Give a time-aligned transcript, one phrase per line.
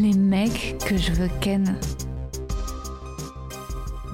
[0.00, 1.78] les mecs que je veux ken.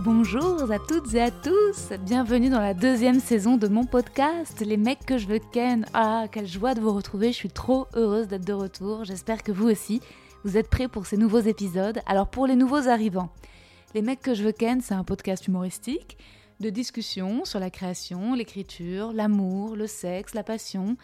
[0.03, 4.79] Bonjour à toutes et à tous, bienvenue dans la deuxième saison de mon podcast Les
[4.79, 5.85] mecs que je veux ken.
[5.93, 9.53] Ah, quelle joie de vous retrouver, je suis trop heureuse d'être de retour, j'espère que
[9.53, 10.01] vous aussi,
[10.45, 12.01] vous êtes prêts pour ces nouveaux épisodes.
[12.07, 13.31] Alors pour les nouveaux arrivants,
[13.95, 16.17] Les mecs que je veux ken, c'est un podcast humoristique
[16.61, 20.97] de discussion sur la création, l'écriture, l'amour, le sexe, la passion,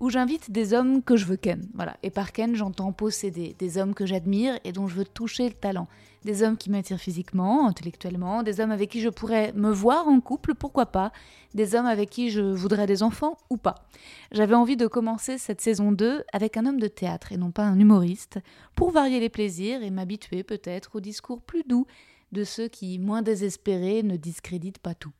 [0.00, 1.66] où j'invite des hommes que je veux ken.
[1.74, 1.96] Voilà.
[2.02, 5.54] Et par ken, j'entends posséder des hommes que j'admire et dont je veux toucher le
[5.54, 5.88] talent.
[6.24, 10.20] Des hommes qui m'attirent physiquement, intellectuellement, des hommes avec qui je pourrais me voir en
[10.20, 11.12] couple, pourquoi pas,
[11.54, 13.86] des hommes avec qui je voudrais des enfants ou pas.
[14.32, 17.64] J'avais envie de commencer cette saison 2 avec un homme de théâtre et non pas
[17.64, 18.38] un humoriste,
[18.74, 21.86] pour varier les plaisirs et m'habituer peut-être au discours plus doux
[22.32, 25.12] de ceux qui, moins désespérés, ne discréditent pas tout.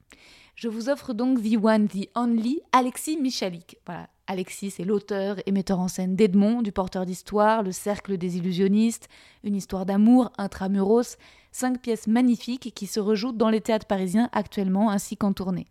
[0.59, 3.78] Je vous offre donc The One, The Only, Alexis Michalik.
[3.87, 8.39] Voilà, Alexis, c'est l'auteur et metteur en scène d'Edmond, du porteur d'histoire, Le Cercle des
[8.39, 9.09] illusionnistes,
[9.45, 11.17] une histoire d'amour intramuros,
[11.53, 15.69] cinq pièces magnifiques qui se rejouent dans les théâtres parisiens actuellement ainsi qu'en tournée.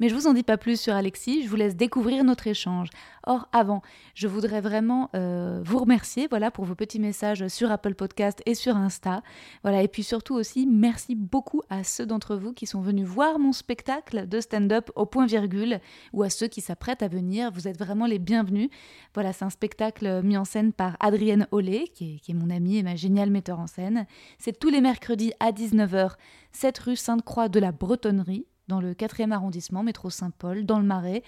[0.00, 2.88] Mais je vous en dis pas plus sur Alexis, je vous laisse découvrir notre échange.
[3.24, 3.82] Or, avant,
[4.14, 8.54] je voudrais vraiment euh, vous remercier voilà, pour vos petits messages sur Apple Podcast et
[8.54, 9.22] sur Insta.
[9.62, 13.38] Voilà, et puis surtout aussi, merci beaucoup à ceux d'entre vous qui sont venus voir
[13.38, 15.80] mon spectacle de stand-up au point virgule
[16.12, 17.50] ou à ceux qui s'apprêtent à venir.
[17.52, 18.70] Vous êtes vraiment les bienvenus.
[19.14, 22.50] Voilà, c'est un spectacle mis en scène par Adrienne Ollet, qui est, qui est mon
[22.50, 24.06] amie et ma géniale metteur en scène.
[24.38, 26.12] C'est tous les mercredis à 19h,
[26.52, 31.22] 7 rue Sainte-Croix de la Bretonnerie dans le 4e arrondissement, métro Saint-Paul, dans le Marais.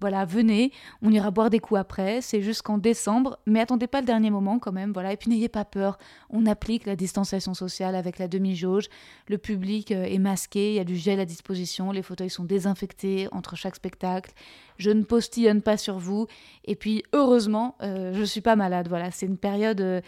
[0.00, 4.06] Voilà, venez, on ira boire des coups après, c'est jusqu'en décembre, mais attendez pas le
[4.06, 5.98] dernier moment quand même, voilà, et puis n'ayez pas peur,
[6.30, 8.88] on applique la distanciation sociale avec la demi-jauge,
[9.28, 12.44] le public euh, est masqué, il y a du gel à disposition, les fauteuils sont
[12.44, 14.32] désinfectés entre chaque spectacle,
[14.76, 16.26] je ne postillonne pas sur vous,
[16.64, 19.80] et puis heureusement, euh, je suis pas malade, voilà, c'est une période...
[19.80, 20.00] euh,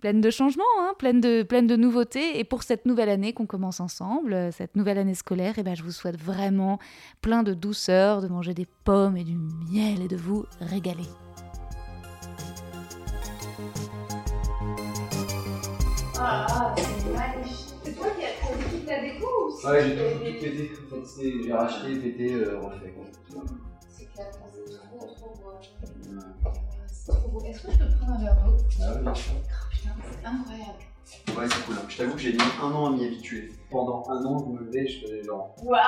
[0.00, 2.38] pleine de changements, hein, pleine, de, pleine de nouveautés.
[2.38, 5.74] Et pour cette nouvelle année qu'on commence ensemble, euh, cette nouvelle année scolaire, eh ben,
[5.74, 6.78] je vous souhaite vraiment
[7.20, 11.04] plein de douceur, de manger des pommes et du miel et de vous régaler.
[16.18, 17.74] Ah, c'est magnifique.
[17.82, 20.70] C'est toi qui as toute la déco ou c'est Ouais, j'ai tout, tout pété.
[20.86, 22.94] En fait, c'est- j'ai racheté, pété, euh, refait.
[23.88, 26.79] C'est clair, c'est trop, trop beau.
[27.02, 27.42] C'est trop beau.
[27.44, 29.32] Est-ce que je peux prendre un verre d'eau Ah oui, bien sûr.
[29.36, 29.90] Oh, Putain,
[30.20, 30.78] c'est incroyable.
[31.36, 31.74] Ouais, c'est cool.
[31.76, 31.86] hein.
[31.88, 33.50] Je t'avoue que j'ai mis un an à m'y habituer.
[33.70, 35.56] Pendant un an, vous me levez, je faisais genre.
[35.64, 35.80] Waouh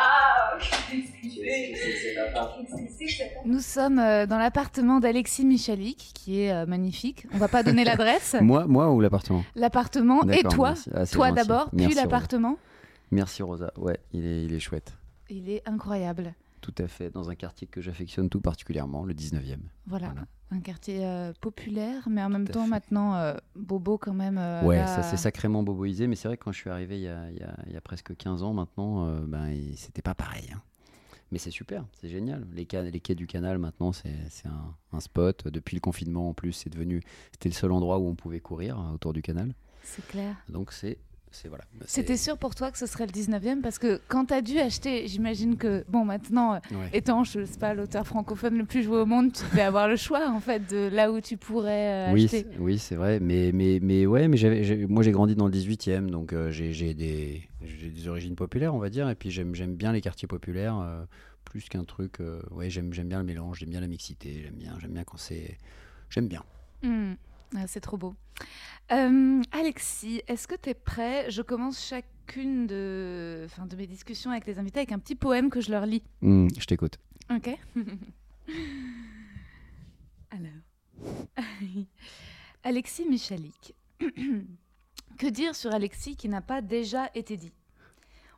[3.45, 7.27] Nous sommes euh, dans l'appartement d'Alexis Michalik, qui est euh, magnifique.
[7.35, 8.35] On va pas donner l'adresse.
[8.41, 9.45] Moi, moi ou l'appartement?
[9.55, 10.71] L'appartement et toi.
[10.71, 10.91] merci.
[10.95, 12.57] Ah, Toi d'abord, puis l'appartement.
[13.11, 13.71] Merci Rosa.
[13.77, 14.95] Ouais, il est, il est chouette.
[15.29, 16.35] Il est incroyable.
[16.63, 17.11] Tout à fait.
[17.11, 19.59] Dans un quartier que j'affectionne tout particulièrement, le 19e.
[19.87, 20.27] Voilà, Voilà.
[20.53, 22.71] un quartier euh, populaire, mais en même Tout temps fait.
[22.71, 24.39] maintenant euh, bobo quand même.
[24.39, 26.97] euh, ouais, là, ça s'est sacrément boboisé, mais c'est vrai que quand je suis arrivé
[26.99, 30.01] il y a, il y a- il y a presque 15 ans maintenant, ben, c'était
[30.03, 30.49] pas pareil.
[30.55, 30.63] hein.
[31.33, 32.47] Mais c'est super, c'est génial.
[32.53, 34.13] Les, les quais du canal maintenant, c'est
[34.45, 35.49] un, un spot.
[35.49, 37.03] Depuis le confinement en plus, c'est devenu.
[37.33, 39.55] C'était le seul endroit où on pouvait courir euh, autour du canal.
[39.83, 40.37] C'est clair.
[40.51, 40.99] Donc c'est.
[41.49, 41.65] Voilà.
[41.83, 44.43] C'est- C'était sûr pour toi que ce serait le 19e parce que quand tu as
[44.43, 46.89] dû acheter, j'imagine que, bon, maintenant, euh, Ouais.
[46.93, 49.97] étant, je sais pas, l'auteur francophone le plus joué au monde, tu devais avoir le
[49.97, 52.47] choix en fait de là où tu pourrais euh, Oui, acheter.
[52.51, 53.21] c'est- oui, c'est vrai.
[53.21, 54.39] Mais, mais, mais ouais, mais
[54.89, 58.79] moi j'ai grandi dans le 18e, donc euh, j'ai, des, j'ai des origines populaires, on
[58.79, 59.09] va dire.
[59.09, 61.05] Et puis j'aime, j'aime bien les quartiers populaires, euh,
[61.45, 62.19] plus qu'un truc.
[62.51, 65.19] ouais, j'aime, j'aime bien le mélange, j'aime bien la mixité, j'aime bien, j'aime bien quand
[65.19, 65.59] c'est.
[66.11, 66.43] J'aime bien.
[66.83, 67.15] Hmm.
[67.57, 68.15] Ah, c'est trop beau.
[68.91, 71.31] Euh, Alexis, est-ce que tu es prêt?
[71.31, 75.51] Je commence chacune de, enfin, de mes discussions avec les invités avec un petit poème
[75.51, 76.03] que je leur lis.
[76.23, 76.99] Hum, je t'écoute.
[77.31, 77.51] Ok.
[80.31, 80.63] Alors,
[82.65, 83.75] Alexis Michalik.
[85.19, 87.53] que dire sur Alexis qui n'a pas déjà été dit?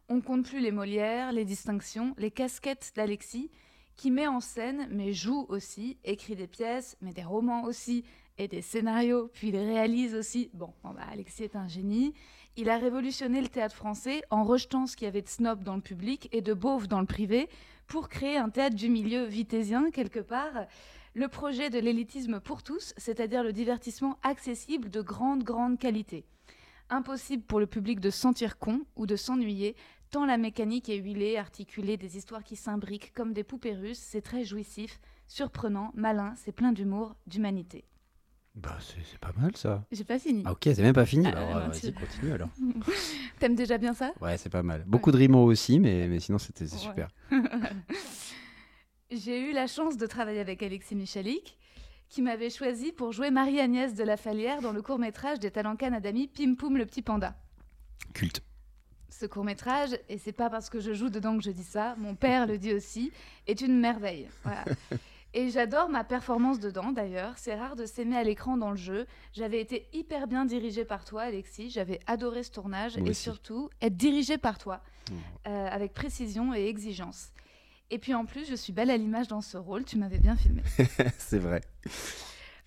[0.08, 3.50] On compte plus les Molières, les distinctions, les casquettes d'Alexis,
[3.96, 8.04] qui met en scène, mais joue aussi, écrit des pièces, mais des romans aussi,
[8.38, 10.50] et des scénarios, puis il réalise aussi.
[10.54, 12.14] Bon, bah, Alexis est un génie.
[12.56, 15.76] Il a révolutionné le théâtre français en rejetant ce qu'il y avait de snob dans
[15.76, 17.48] le public et de beauf dans le privé
[17.86, 20.66] pour créer un théâtre du milieu vitésien quelque part.
[21.14, 26.24] Le projet de l'élitisme pour tous, c'est-à-dire le divertissement accessible de grande, grande qualité.
[26.90, 29.76] Impossible pour le public de se sentir con ou de s'ennuyer,
[30.10, 34.22] tant la mécanique est huilée, articulée, des histoires qui s'imbriquent comme des poupées russes, c'est
[34.22, 37.84] très jouissif, surprenant, malin, c'est plein d'humour, d'humanité.
[38.54, 39.84] Bah, c'est pas mal ça.
[39.90, 40.42] J'ai pas fini.
[40.46, 41.26] Ah, ok, c'est même pas fini.
[41.26, 42.48] Ah, Alors, non, euh, vas-y, tu- continue alors.
[43.40, 44.12] T'aimes déjà bien ça?
[44.20, 44.84] Ouais, c'est pas mal.
[44.86, 46.78] Beaucoup de rimes aussi, mais, mais sinon c'était Ouais.
[46.78, 47.08] super.
[49.10, 51.56] J'ai eu la chance de travailler avec Alexis Michalik,
[52.08, 56.28] qui m'avait choisi pour jouer Marie-Agnès de la Fallière dans le court-métrage des Talents Canadami
[56.28, 57.36] Pim Poum le petit panda.
[58.12, 58.40] Culte.
[59.10, 62.14] Ce court-métrage, et c'est pas parce que je joue dedans que je dis ça, mon
[62.14, 63.12] père le dit aussi,
[63.46, 64.28] est une merveille.
[64.42, 64.64] Voilà.
[65.36, 67.34] Et j'adore ma performance dedans d'ailleurs.
[67.36, 69.06] C'est rare de s'aimer à l'écran dans le jeu.
[69.32, 71.70] J'avais été hyper bien dirigée par toi, Alexis.
[71.70, 73.22] J'avais adoré ce tournage Moi et aussi.
[73.22, 77.30] surtout être dirigée par toi, euh, avec précision et exigence.
[77.90, 79.84] Et puis en plus, je suis belle à l'image dans ce rôle.
[79.84, 80.62] Tu m'avais bien filmé.
[81.18, 81.62] c'est vrai.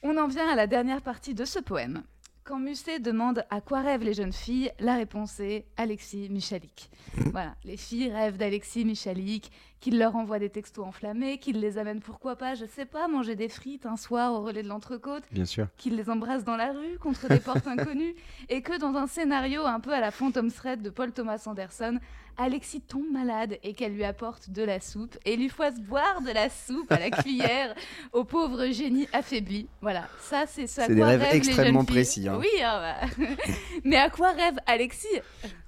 [0.04, 2.04] On en vient à la dernière partie de ce poème.
[2.48, 6.90] Quand Musset demande à quoi rêvent les jeunes filles, la réponse est Alexis Michalik.
[7.34, 9.52] voilà, les filles rêvent d'Alexis Michalik,
[9.82, 13.36] qu'il leur envoie des textos enflammés, qu'il les amène pourquoi pas, je sais pas, manger
[13.36, 15.68] des frites un soir au relais de l'entrecôte, Bien sûr.
[15.76, 18.16] qu'il les embrasse dans la rue contre des portes inconnues,
[18.48, 22.00] et que dans un scénario un peu à la Phantom Thread de Paul Thomas Anderson,
[22.38, 26.32] Alexis tombe malade et qu'elle lui apporte de la soupe et lui fasse boire de
[26.32, 27.74] la soupe à la cuillère
[28.14, 29.68] au pauvre génie affaibli.
[29.82, 32.38] Voilà, ça c'est ce à C'est des rêves extrêmement précis, hein.
[32.40, 33.26] Oui, ah bah.
[33.84, 35.08] mais à quoi rêve Alexis?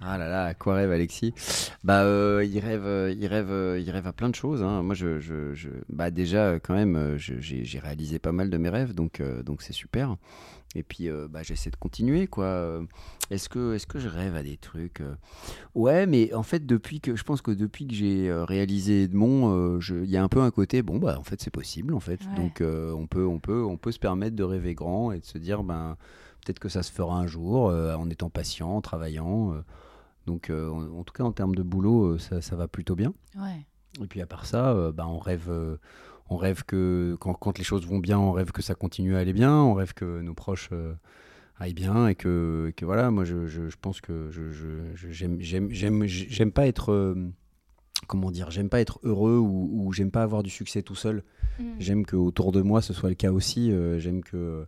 [0.01, 1.33] Ah là là, à quoi rêve Alexis?
[1.83, 4.63] Bah, euh, il rêve, euh, il rêve, euh, il rêve à plein de choses.
[4.63, 4.83] hein.
[4.83, 8.69] Moi, je, je, je- bah déjà quand même, j'ai j'ai réalisé pas mal de mes
[8.69, 10.15] rêves, donc euh, donc c'est super.
[10.75, 12.45] Et puis, euh, bah, j'essaie de continuer, quoi.
[12.45, 12.83] Euh,
[13.31, 15.15] Est-ce que, est-ce que je rêve à des trucs euh?
[15.73, 19.79] Ouais, mais en fait, depuis que, je pense que depuis que j'ai réalisé Edmond, euh,
[19.89, 22.21] il y a un peu un côté, bon, bah, en fait, c'est possible, en fait.
[22.23, 22.35] Ouais.
[22.35, 25.25] Donc, euh, on peut, on peut, on peut se permettre de rêver grand et de
[25.25, 25.97] se dire, ben,
[26.45, 29.55] peut-être que ça se fera un jour, en étant patient, en travaillant.
[30.27, 33.13] donc, en, en tout cas, en termes de boulot, ça, ça va plutôt bien.
[33.35, 33.65] Ouais.
[34.03, 35.49] Et puis à part ça, bah, on rêve,
[36.29, 39.19] on rêve que quand, quand les choses vont bien, on rêve que ça continue à
[39.19, 40.93] aller bien, on rêve que nos proches euh,
[41.59, 43.09] aillent bien et que, et que voilà.
[43.11, 44.51] Moi, je, je- je pense que je,
[45.09, 45.39] j'aime,
[46.51, 47.15] pas être, euh,
[48.07, 51.23] comment dire, j'aime pas être heureux ou, ou j'aime pas avoir du succès tout seul.
[51.59, 51.63] Mm.
[51.79, 53.71] J'aime que autour de moi ce soit le cas aussi.
[53.71, 54.65] euh, j'aime que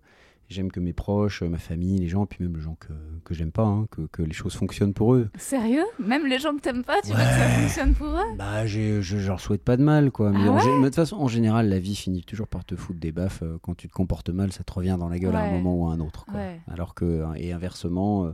[0.51, 2.91] J'aime que mes proches, ma famille, les gens, puis même les gens que,
[3.23, 5.29] que j'aime pas, hein, que, que les choses fonctionnent pour eux.
[5.37, 5.85] Sérieux?
[5.97, 8.35] Même les gens que t'aimes pas, tu veux que ça fonctionne pour eux?
[8.37, 10.31] Bah, je, je leur souhaite pas de mal, quoi.
[10.31, 12.75] Mais, Ah ouais mais de toute façon, en général, la vie finit toujours par te
[12.75, 13.43] foutre des baffes.
[13.43, 15.75] euh, Quand tu te comportes mal, ça te revient dans la gueule à un moment
[15.75, 16.25] ou à un autre.
[16.25, 16.39] quoi.
[16.67, 18.31] Alors que, et inversement, euh,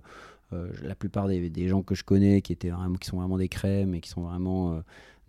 [0.53, 3.37] euh, la plupart des, des gens que je connais qui, étaient vraiment, qui sont vraiment
[3.37, 4.79] des crèmes et qui sont vraiment euh,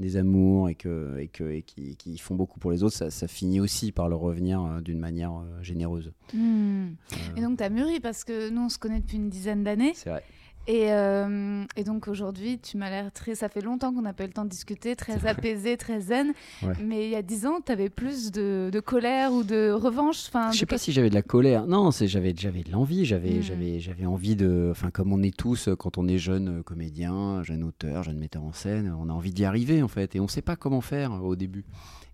[0.01, 3.11] des amours et, que, et, que, et qui, qui font beaucoup pour les autres, ça,
[3.11, 6.13] ça finit aussi par leur revenir euh, d'une manière euh, généreuse.
[6.33, 6.89] Hmm.
[7.13, 9.93] Euh, Et donc t'as mûri parce que nous on se connaît depuis une dizaine d'années.
[9.95, 10.23] c'est vrai.
[10.71, 13.35] Et, euh, et donc aujourd'hui, tu m'as l'air très.
[13.35, 16.35] Ça fait longtemps qu'on n'a pas eu le temps de discuter, très apaisé, très zen.
[16.63, 16.75] Ouais.
[16.85, 20.27] Mais il y a dix ans, tu avais plus de, de colère ou de revanche.
[20.29, 21.67] Enfin, Je sais pas si j'avais de la colère.
[21.67, 23.07] Non, c'est j'avais j'avais de l'envie.
[23.07, 23.43] J'avais Mm.
[23.43, 24.69] j'avais j'avais envie de.
[24.71, 28.45] Enfin, comme on est tous quand on est jeune euh, comédien, jeune auteur, jeune metteur
[28.45, 31.25] en scène, on a envie d'y arriver en fait, et on sait pas comment faire
[31.25, 31.65] au début.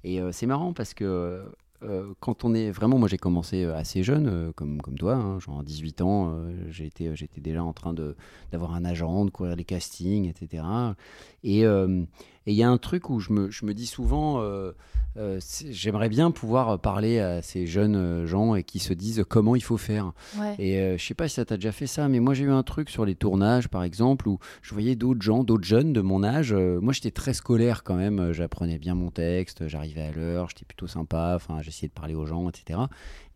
[0.04, 1.42] Et euh, c'est marrant parce que
[1.82, 5.14] euh, quand on est vraiment, moi j'ai commencé euh, assez jeune, euh, comme comme toi,
[5.14, 6.34] hein, genre à 18 ans,
[6.78, 8.16] été j'étais déjà en train de
[8.52, 10.64] d'avoir un agent, de courir les castings, etc.
[11.42, 11.64] Et
[12.46, 14.72] et il y a un truc où je me, je me dis souvent, euh,
[15.16, 15.38] euh,
[15.70, 19.62] j'aimerais bien pouvoir parler à ces jeunes euh, gens et qui se disent comment il
[19.62, 20.12] faut faire.
[20.36, 20.56] Ouais.
[20.58, 22.50] Et euh, je sais pas si ça t'a déjà fait ça, mais moi j'ai eu
[22.50, 26.00] un truc sur les tournages, par exemple, où je voyais d'autres gens, d'autres jeunes de
[26.00, 26.52] mon âge.
[26.52, 30.88] moi j'étais très scolaire quand même, j'apprenais bien mon texte, j'arrivais à l'heure, j'étais plutôt
[30.88, 32.80] sympa, enfin j'essayais de parler aux gens, etc.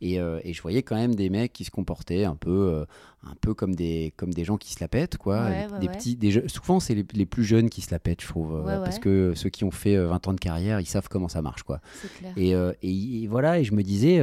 [0.00, 2.84] Et, euh, et je voyais quand même des mecs qui se comportaient un peu, euh,
[3.24, 5.42] un peu comme des, comme des gens qui se la pètent, quoi.
[5.44, 5.92] Ouais, des, ouais, des ouais.
[5.94, 8.82] petits, des souvent c'est les, les plus jeunes qui se la pètent, je trouve, euh,
[8.84, 11.42] parce que ceux qui ont fait euh, 20 ans de carrière, ils savent comment ça
[11.42, 11.80] marche, quoi.
[12.18, 12.32] Clair.
[12.36, 14.20] Et, euh, et- et voilà, et je me disais,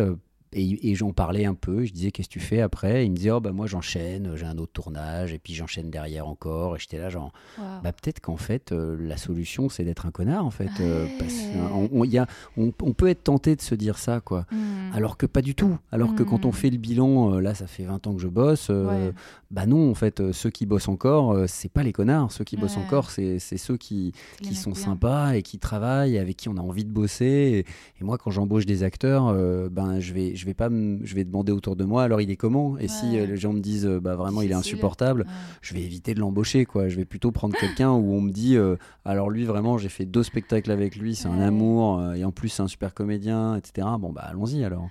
[0.56, 3.06] et, et j'en parlais un peu, je disais, qu'est-ce que tu fais après?
[3.06, 6.28] Il me disait, oh bah moi j'enchaîne, j'ai un autre tournage, et puis j'enchaîne derrière
[6.28, 10.12] encore, et j'étais là genre, bah peut-être qu'en fait, euh, la solution c'est d'être un
[10.12, 10.70] connard, en fait.
[10.80, 12.26] euh, parce qu'on on, y a,
[12.58, 14.46] on, on peut être tenté de se dire ça, quoi.
[14.52, 14.92] Hmm.
[14.94, 15.78] Alors que pas du tout.
[15.92, 16.54] Alors que quand on Mm.
[16.54, 19.12] fait le bilan, euh, là ça fait 20 ans que je bosse, Ouais.
[19.52, 22.32] bah non, en fait, ceux qui bossent encore, c'est pas les connards.
[22.32, 24.80] Ceux qui bossent encore, c'est ceux qui, qui sont bien.
[24.82, 27.26] sympas et qui travaillent, avec qui on a envie de bosser.
[27.26, 27.60] Et,
[28.02, 29.34] et moi, quand j'embauche des acteurs,
[29.70, 32.04] ben, je vais, je je vais pas, je vais demander autour de moi.
[32.04, 32.78] Alors il est comment?
[32.78, 35.28] Et si euh, les gens me disent, euh, bah vraiment il est insupportable, Ouais.
[35.64, 36.88] je vais éviter de l'embaucher quoi.
[36.88, 38.76] Je vais plutôt prendre quelqu'un où on me dit, euh,
[39.06, 42.50] alors lui vraiment j'ai fait deux spectacles avec lui, c'est un amour et en plus
[42.50, 43.88] c'est un super comédien, etc.
[44.00, 44.88] Bon bah allons-y alors.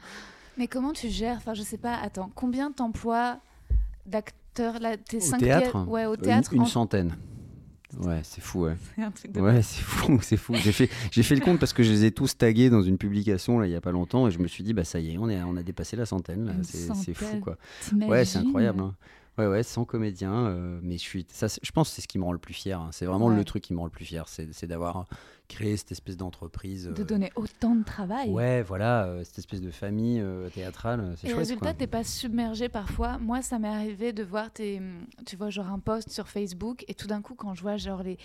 [0.58, 1.37] Mais comment tu gères?
[1.37, 1.94] Enfin, je sais pas.
[2.02, 3.38] Attends, combien t'emploies
[4.06, 4.80] d'acteurs?
[4.80, 6.52] Là Tes Au cinq théâtre Ouais, au Une- théâtre.
[6.52, 7.14] une, en- centaine.
[8.00, 8.76] Ouais, c'est fou, ouais.
[8.96, 10.54] C'est un truc de Ouais, c'est fou, c'est fou.
[10.56, 12.98] J'ai fait, j'ai fait le compte parce que je les ai tous tagués dans une
[12.98, 15.12] publication là il y a pas longtemps et je me suis dit bah ça y
[15.14, 17.56] est, on, est, on a dépassé la centaine C'est, c'est fou quoi.
[18.08, 18.80] Ouais, c'est incroyable.
[18.80, 18.94] hein.
[19.36, 22.20] Ouais, ouais, sans comédien, euh, mais je suis, ça, je pense que c'est ce qui
[22.20, 22.78] me rend le plus fier.
[22.80, 22.90] hein.
[22.92, 23.34] C'est vraiment Ouais.
[23.36, 25.06] le truc qui me rend le plus fier, c'est, c'est d'avoir
[25.48, 26.86] créé cette espèce d'entreprise.
[26.86, 28.30] De euh, donner autant de travail.
[28.30, 31.38] Ouais, voilà, euh, cette espèce de famille euh, théâtrale, c'est Et chouette.
[31.40, 31.74] résultat, quoi.
[31.74, 33.18] t'es pas submergé parfois.
[33.18, 34.80] Moi, ça m'est arrivé de voir tes,
[35.26, 38.02] tu vois, genre un post sur Facebook, et tout d'un coup, quand je vois genre
[38.02, 38.16] les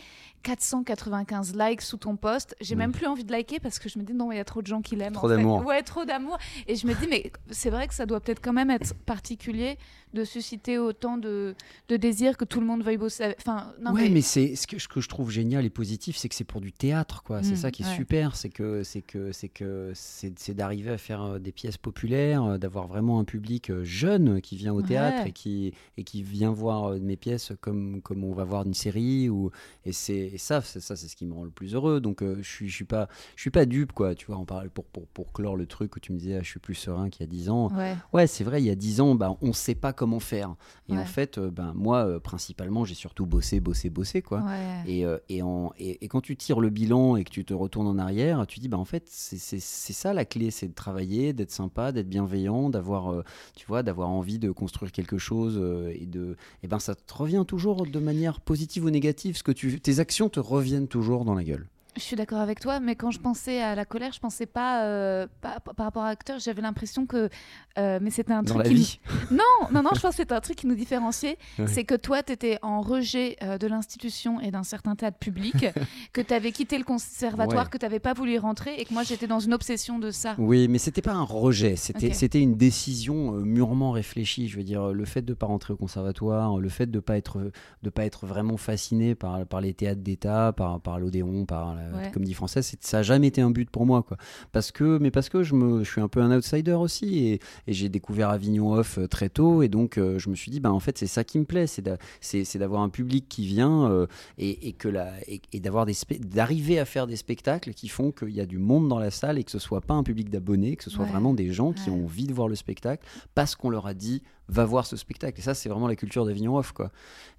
[0.43, 2.79] 495 likes sous ton post, j'ai Oui.
[2.79, 4.61] même plus envie de liker parce que je me dis non, il y a trop
[4.61, 5.13] de gens qui l'aiment.
[5.13, 5.65] Trop d'amour.
[5.65, 6.37] Ouais, trop d'amour.
[6.67, 9.77] Et je me dis mais c'est vrai que ça doit peut-être quand même être particulier
[10.13, 11.55] de susciter autant de,
[11.87, 13.35] de désir que tout le monde veuille bosser.
[13.37, 16.17] Enfin, non ouais, mais, mais, c'est ce que, ce que je trouve génial et positif,
[16.17, 17.43] c'est que c'est pour du théâtre, quoi.
[17.43, 17.95] C'est Mm, ça qui est ouais.
[17.95, 22.43] super, c'est que c'est que c'est que c'est d'arriver à faire euh, des pièces populaires,
[22.43, 25.29] euh, d'avoir vraiment un public euh, jeune qui vient au théâtre Ouais.
[25.29, 29.29] et qui et qui vient voir mes pièces comme comme on va voir une série
[29.29, 29.51] ou
[29.85, 31.99] et c'est ça c'est ça c'est ce qui me rend le plus heureux.
[31.99, 34.15] Donc euh, je suis je suis pas je suis pas dupe, quoi.
[34.15, 36.49] Tu vois, on pour pour pour clore le truc où tu me disais ah, je
[36.49, 37.69] suis plus serein qu'il y a 10 ans.
[37.75, 37.95] ouais.
[38.13, 40.55] Ouais, c'est vrai, il y a 10 ans, bah, on ne sait pas comment faire.
[40.89, 44.21] Et en fait, euh, ben, moi, euh, principalement, j'ai surtout bossé, bossé, bossé.
[44.21, 44.43] Quoi.
[44.87, 47.87] Et, et, en- et- et quand tu tires le bilan et que tu te retournes
[47.87, 51.51] en arrière, tu dis, bah, en fait, c'est ça la clé, c'est de travailler, d'être
[51.51, 53.23] sympa, d'être bienveillant, d'avoir euh,
[53.55, 55.57] tu vois, d'avoir envie de construire quelque chose.
[55.57, 59.37] euh, et, de, et ben, ça te revient toujours de manière positive ou négative.
[59.37, 61.67] Ce que tu, tes actions te reviennent toujours dans la gueule.
[61.99, 64.85] Je suis d'accord avec toi, mais quand je pensais à la colère, je pensais pas,
[64.85, 67.29] euh, pas- par rapport à acteur, j'avais l'impression que.
[67.77, 68.75] euh, mais c'était un Dans truc la qui.
[68.75, 68.99] vie.
[69.31, 71.37] Non, non, non, je pense que c'était un truc qui nous différenciait.
[71.67, 75.65] C'est que toi, tu étais en rejet euh, de l'institution et d'un certain théâtre public,
[76.13, 77.69] que tu avais quitté le conservatoire, Ouais.
[77.69, 80.09] que tu n'avais pas voulu y rentrer et que moi, j'étais dans une obsession de
[80.11, 80.35] ça.
[80.37, 84.47] Oui, mais c'était pas un rejet, c'était une décision mûrement réfléchie.
[84.47, 87.51] Je veux dire, le fait de pas rentrer au conservatoire, le fait de pas être
[87.83, 91.88] de pas être vraiment fasciné par par les théâtres d'État, par par l'Odéon, par la
[91.95, 92.11] Ouais.
[92.11, 94.17] Comédie Française, ça a jamais été un but pour moi, quoi.
[94.51, 97.33] Parce que mais parce que je me je suis un peu un outsider aussi et,
[97.67, 100.59] et j'ai découvert Avignon Off euh, très tôt et donc euh, je me suis dit
[100.59, 103.27] bah en fait c'est ça qui me plaît, c'est d'a- c'est c'est d'avoir un public
[103.29, 107.07] qui vient euh, et, et que la et, et d'avoir des spe- d'arriver à faire
[107.07, 109.59] des spectacles qui font qu'il y a du monde dans la salle et que ce
[109.59, 111.11] soit pas un public d'abonnés, que ce soit Ouais.
[111.11, 111.95] vraiment des gens qui Ouais.
[111.95, 113.05] ont envie de voir le spectacle
[113.35, 115.39] parce qu'on leur a dit va voir ce spectacle.
[115.39, 116.91] Et ça, c'est vraiment la culture d'Avignon Off, quoi.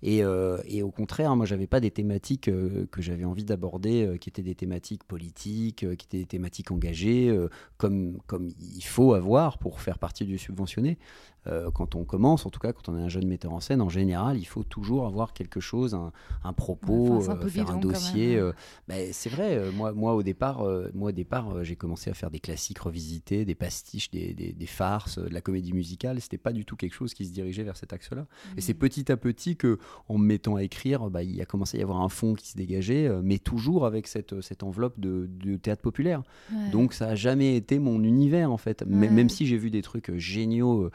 [0.02, 4.06] Et, euh, et au contraire, moi, j'avais pas des thématiques euh, que j'avais envie d'aborder,
[4.06, 7.36] euh, qui étaient des thématiques politiques, qui étaient des thématiques engagées,
[7.76, 10.98] comme, comme il faut avoir pour faire partie du subventionné.
[11.46, 13.80] Euh, quand on commence, en tout cas, quand on est un jeune metteur en scène,
[13.80, 16.12] en général, il faut toujours avoir quelque chose, un,
[16.44, 18.40] un propos, Enfin, un euh, faire un bidon, dossier.
[18.88, 20.62] ben, c'est vrai, moi, moi au départ,
[20.94, 24.66] moi, au départ j'ai commencé à faire des classiques revisités, des pastiches, des, des- des
[24.66, 26.20] farces, de la comédie musicale.
[26.20, 28.26] C'était pas du tout quelque chose qui se dirigeait vers cet axe-là.
[28.56, 29.78] Et c'est petit à petit que,
[30.08, 32.48] en me mettant à écrire, bah, il a commencé à y avoir un fond qui
[32.48, 36.22] se dégageait, mais toujours avec cette, cette enveloppe de, de théâtre populaire.
[36.52, 36.70] Ouais.
[36.70, 38.82] Donc ça a jamais été mon univers en fait.
[38.82, 39.08] M- Ouais.
[39.08, 40.90] Même si j'ai vu des trucs géniaux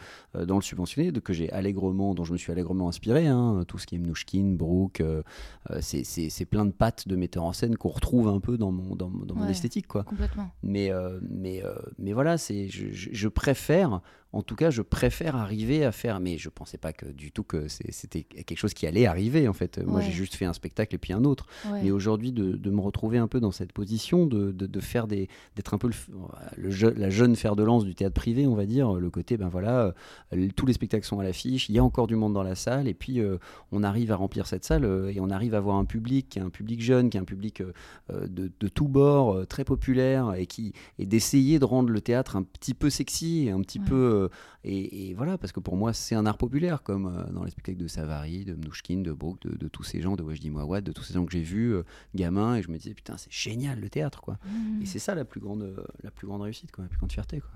[0.46, 3.78] dans le subventionné, de, que j'ai allègrement, dont je me suis allègrement inspiré, hein, tout
[3.78, 5.22] ce qui est Mnouchkine, Brooke, euh,
[5.70, 6.04] euh, c'est-
[6.46, 9.36] plein de pattes de metteurs en scène qu'on retrouve un peu dans mon, dans, dans
[9.36, 9.52] mon Ouais.
[9.52, 10.04] esthétique quoi.
[10.04, 10.50] Complètement.
[10.64, 14.02] Mais, euh, mais, euh, mais voilà, c'est, je, je- je préfère,
[14.36, 16.20] en tout cas, je préfère arriver à faire.
[16.20, 19.54] Mais je pensais pas que du tout que c'était quelque chose qui allait arriver en
[19.54, 19.80] fait.
[19.86, 20.06] Moi, Ouais.
[20.06, 21.48] j'ai juste fait un spectacle et puis un autre.
[21.72, 21.82] Ouais.
[21.84, 25.08] Mais aujourd'hui, de, de me retrouver un peu dans cette position, de, de, de faire
[25.08, 28.56] des, d'être un peu le, le la jeune fer de lance du théâtre privé, on
[28.56, 29.94] va dire, le côté, ben voilà,
[30.34, 32.56] euh, tous les spectacles sont à l'affiche, il y a encore du monde dans la
[32.56, 33.38] salle, et puis euh,
[33.72, 36.40] on arrive à remplir cette salle euh, et on arrive à avoir un public qui
[36.40, 40.34] est un public jeune, qui est un public euh, de, de tous bords, très populaire,
[40.36, 43.86] et qui et d'essayer de rendre le théâtre un petit peu sexy, un petit Ouais.
[43.86, 44.25] peu
[44.64, 47.52] et, et voilà, parce que pour moi, c'est un art populaire, comme euh, dans les
[47.52, 50.84] spectacles de Savary, de Mnouchkine, de Brooke, de, de tous ces gens, de Wajdi Mouawad,
[50.84, 53.32] de tous ces gens que j'ai vus, euh, gamins, et je me disais, putain, c'est
[53.32, 54.38] génial le théâtre, quoi.
[54.46, 54.82] Mhm.
[54.82, 57.12] Et c'est ça la plus grande, euh, la plus grande réussite, quoi, la plus grande
[57.12, 57.52] fierté, quoi.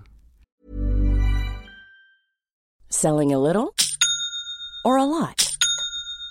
[2.90, 3.70] Selling a little
[4.84, 5.49] or a lot?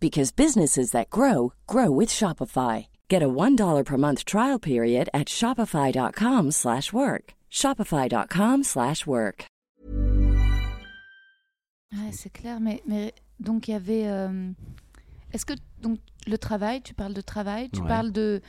[0.00, 2.86] because businesses that grow grow with Shopify.
[3.08, 7.34] Get a $1 per month trial period at shopify.com/work.
[7.50, 9.46] shopify.com/work.
[11.92, 14.06] Ouais, c'est clair, mais, mais donc il y avait.
[14.06, 14.52] euh,
[15.32, 17.88] Est-ce que donc le travail, tu parles de travail, tu Ouais.
[17.88, 18.40] parles de,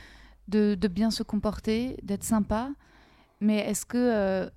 [0.48, 2.70] de, de bien se comporter, d'être sympa,
[3.40, 4.48] mais est-ce que euh,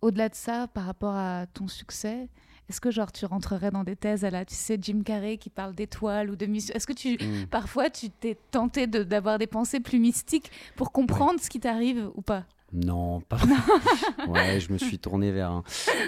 [0.00, 2.28] au-delà de ça, par rapport à ton succès,
[2.68, 5.50] est-ce que genre tu rentrerais dans des thèses à la, tu sais, Jim Carrey qui
[5.50, 7.46] parle d'étoiles ou de mission Est-ce que tu Mm.
[7.50, 12.10] parfois tu t'es tenté de- d'avoir des pensées plus mystiques pour comprendre ce qui t'arrive
[12.14, 12.44] ou pas?
[12.74, 13.36] Non, pas.
[14.28, 15.62] ouais, je me suis tourné vers un,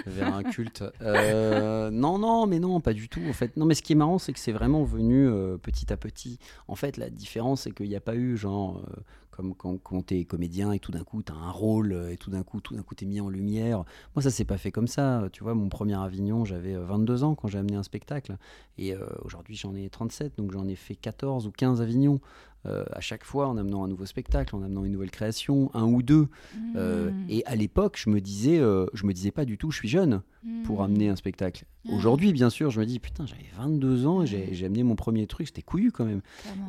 [0.07, 0.83] vers un culte.
[1.03, 3.21] Euh, non, non, mais non, pas du tout.
[3.29, 5.93] En fait, non, mais ce qui est marrant, c'est que c'est vraiment venu euh, petit
[5.93, 6.39] à petit.
[6.67, 8.95] En fait, la différence, c'est qu'il n'y a pas eu genre euh,
[9.35, 12.29] comme quand, quand t'es comédien et tout d'un coup t'as un rôle euh, et tout
[12.29, 13.83] d'un coup, tout d'un coup t'es mis en lumière.
[14.15, 15.27] Moi, ça s'est pas fait comme ça.
[15.31, 18.37] Tu vois, mon premier Avignon, j'avais euh, 22 ans quand j'ai amené un spectacle,
[18.77, 22.19] et euh, aujourd'hui j'en ai 37, donc j'en ai fait 14 ou 15 Avignons.
[22.67, 25.83] Euh, à chaque fois en amenant un nouveau spectacle, en amenant une nouvelle création, un
[25.85, 26.27] ou deux.
[26.75, 27.25] Euh, Mm.
[27.29, 29.87] et à l'époque, je me disais, euh, je me disais pas du tout, je suis
[29.89, 30.21] jeune
[30.63, 30.83] pour Mm.
[30.85, 31.65] amener un spectacle.
[31.87, 31.91] Ah.
[31.93, 35.27] Aujourd'hui, bien sûr, je me dis, putain, j'avais 22 ans et j'ai amené mon premier
[35.27, 36.21] truc, c'était couillu quand même.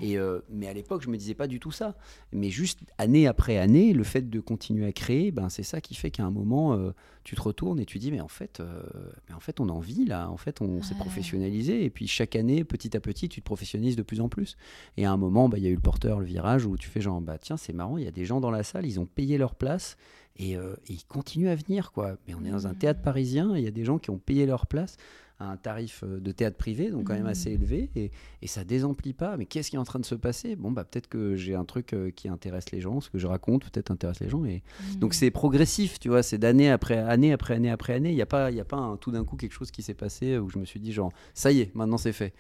[0.03, 1.97] Et, euh, mais à l'époque, je me disais pas du tout ça.
[2.33, 5.95] Mais juste année après année, le fait de continuer à créer, ben, c'est ça qui
[5.95, 6.91] fait qu'à un moment, euh,
[7.27, 8.83] tu te retournes et tu dis, mais en fait, euh,
[9.29, 11.01] mais en fait on en vit là, en fait, on s'est Ouais.
[11.01, 11.85] professionnalisé.
[11.85, 14.57] Et puis chaque année, petit à petit, tu te professionnalises de plus en plus.
[14.97, 16.89] Et à un moment, bah, il y a eu le porteur, le virage, où tu
[16.89, 19.01] fais genre, bah tiens, c'est marrant, il y a des gens dans la salle, ils
[19.01, 19.97] ont payé leur place
[20.39, 22.17] et, euh, et ils continuent à venir, quoi.
[22.27, 22.79] Mais on est dans un Mhm.
[22.79, 24.97] théâtre parisien, il y a des gens qui ont payé leur place
[25.39, 27.29] à un tarif euh, de théâtre privé, donc quand même Mhm.
[27.29, 29.37] assez élevé, et, et ça désemplit pas.
[29.37, 30.57] Mais qu'est-ce qui est en train de se passer?
[30.57, 33.27] Bon, bah peut-être que j'ai un truc euh, qui intéresse les gens, ce que je
[33.27, 34.63] raconte peut-être intéresse les gens, et
[34.95, 34.99] Mm.
[34.99, 38.11] donc c'est progressif, tu vois, c'est d'année après année après année après année.
[38.13, 39.83] Il n'y a pas, il y a pas un, tout d'un coup quelque chose qui
[39.83, 42.33] s'est passé où je me suis dit genre, ça y est, maintenant c'est fait.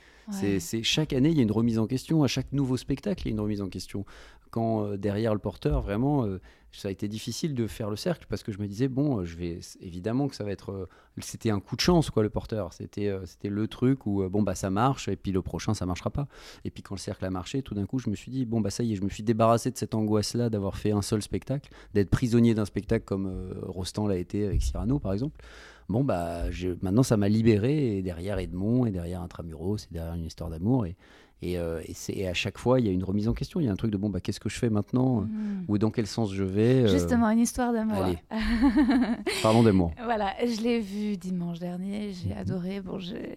[0.42, 0.58] Ouais.
[0.58, 2.24] C'est chaque année, il y a une remise en question.
[2.24, 4.04] À chaque nouveau spectacle, il y a une remise en question.
[4.50, 6.40] Quand euh, derrière le porteur, vraiment, euh,
[6.72, 9.24] ça a été difficile de faire le cercle parce que je me disais bon, euh,
[9.24, 10.88] je vais évidemment que ça va être.
[11.18, 12.72] c'était un coup de chance quoi, le porteur.
[12.72, 16.10] C'était c'était le truc où bon bah ça marche et puis le prochain ça marchera
[16.10, 16.28] pas.
[16.64, 18.60] Et puis quand le cercle a marché, tout d'un coup, je me suis dit bon
[18.60, 21.02] bah ça y est, je me suis débarrassé de cette angoisse là d'avoir fait un
[21.02, 25.42] seul spectacle, d'être prisonnier d'un spectacle comme Rostand l'a été avec Cyrano par exemple.
[25.88, 26.44] Bon bah
[26.82, 30.84] maintenant ça m'a libéré et derrière Edmond et derrière Intramuros et derrière une histoire d'amour
[30.84, 30.96] et
[31.42, 33.60] et, euh, et c'est et à chaque fois il y a une remise en question.
[33.60, 35.22] Il y a un truc de bon bah qu'est-ce que je fais maintenant?
[35.22, 35.64] Mm.
[35.68, 36.84] ou dans quel sens je vais.
[36.84, 38.04] euh, Justement, une histoire d'amour.
[39.42, 39.92] Parlons d'amour.
[40.02, 42.38] voilà, je l'ai vu dimanche dernier, j'ai Mhm.
[42.38, 42.80] adoré.
[42.80, 43.36] Bon, j'ai-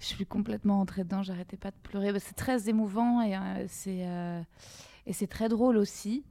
[0.00, 2.12] je suis complètement entrée dedans, j'arrêtais pas de pleurer.
[2.12, 4.40] Bah, c'est très émouvant et euh, c'est euh,
[5.06, 6.24] et c'est très drôle aussi.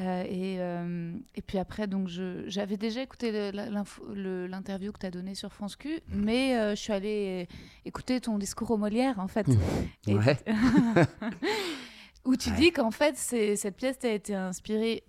[0.00, 2.08] Euh, et, euh, et puis après, donc
[2.46, 6.92] j'avais déjà écouté l'interview que tu as donnée sur France Q, mais euh, je suis
[6.92, 7.48] allée
[7.84, 9.46] écouter ton discours au Molière, en fait.
[10.06, 10.38] Et- Ouais.
[12.24, 12.56] où tu Ouais.
[12.56, 15.02] dis qu'en fait, cette pièce t'a été inspirée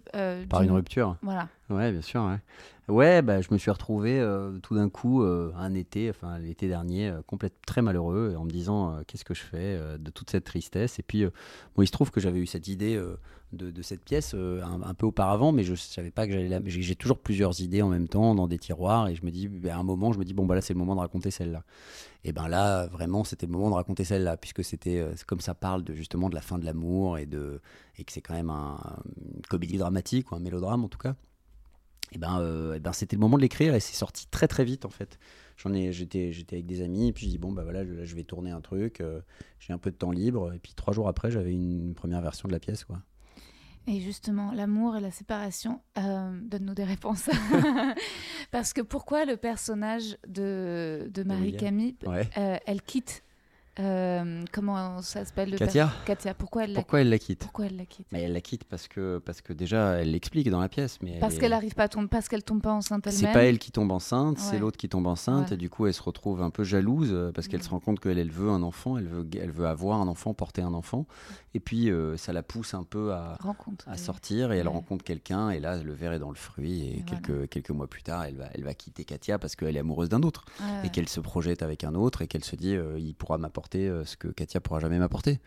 [0.50, 1.17] Par une rupture.
[1.22, 1.48] Voilà.
[1.70, 2.24] Ouais, bien sûr.
[2.24, 2.38] Ouais,
[2.91, 6.67] ouais bah, je me suis retrouvé euh, tout d'un coup euh, un été, enfin l'été
[6.67, 10.30] dernier, euh, complète, très malheureux, en me disant euh, qu'est-ce que je fais de toute
[10.30, 10.99] cette tristesse.
[10.99, 13.01] Et puis, bon, il se trouve que j'avais eu cette idée
[13.54, 16.60] de, cette pièce un, peu auparavant, mais je savais pas que j'allais la.
[16.65, 19.75] J'ai toujours plusieurs idées en même temps dans des tiroirs, et je me dis, bah,
[19.75, 21.63] à un moment, je me dis bon bah là c'est le moment de raconter celle-là.
[22.23, 25.84] Et ben là, vraiment, c'était le moment de raconter celle-là, puisque c'était comme ça parle
[25.84, 27.62] de justement de la fin de l'amour et de
[27.97, 28.80] et que c'est quand même un,
[29.17, 31.15] une comédie dramatique ou un mélodrame en tout cas.
[32.13, 34.65] Et ben, euh, eh ben c'était le moment de l'écrire et c'est sorti très très
[34.65, 35.17] vite en fait.
[35.58, 38.04] J'en ai, j'étais, j'étais avec des amis et puis je dis bon bah voilà, là,
[38.04, 39.21] je vais tourner un truc, euh,
[39.60, 42.47] j'ai un peu de temps libre et puis trois jours après j'avais une première version
[42.47, 43.02] de la pièce quoi.
[43.88, 47.30] Et justement, l'amour et la séparation, euh, donne-nous des réponses.
[48.52, 51.60] Parce que pourquoi le personnage de, de Marie William.
[51.60, 52.30] Camille, Ouais.
[52.38, 53.24] euh, elle quitte
[53.79, 56.79] euh, Comment ça s'appelle le Katia Katia, pourquoi elle, la...
[56.81, 59.41] Pourquoi elle la quitte pourquoi elle la quitte Mais elle la quitte parce que parce
[59.41, 62.07] que déjà elle l'explique dans la pièce, mais Parce elle qu'elle arrive pas à tomber,
[62.10, 63.19] parce qu'elle tombe pas enceinte elle-même.
[63.21, 65.53] C'est pas elle qui tombe enceinte, c'est l'autre qui tombe enceinte Ouais.
[65.53, 67.63] et du coup elle se retrouve un peu jalouse euh, parce qu'elle Mm.
[67.63, 70.34] se rend compte qu'elle elle veut un enfant, elle veut elle veut avoir un enfant,
[70.34, 71.05] porter un enfant
[71.53, 73.88] et puis euh, ça la pousse un peu à, rencontre.
[73.88, 73.97] à oui.
[73.99, 74.73] sortir et elle Ouais.
[74.73, 77.88] rencontre quelqu'un et là le verre est dans le fruit et Et quelques quelques mois
[77.88, 80.43] plus tard elle va elle va quitter Katia parce qu'elle est amoureuse d'un autre
[80.84, 83.61] et qu'elle se projette avec un autre et qu'elle se dit euh, il pourra m'apporter
[83.76, 85.39] euh, ce que Katia pourra jamais m'apporter,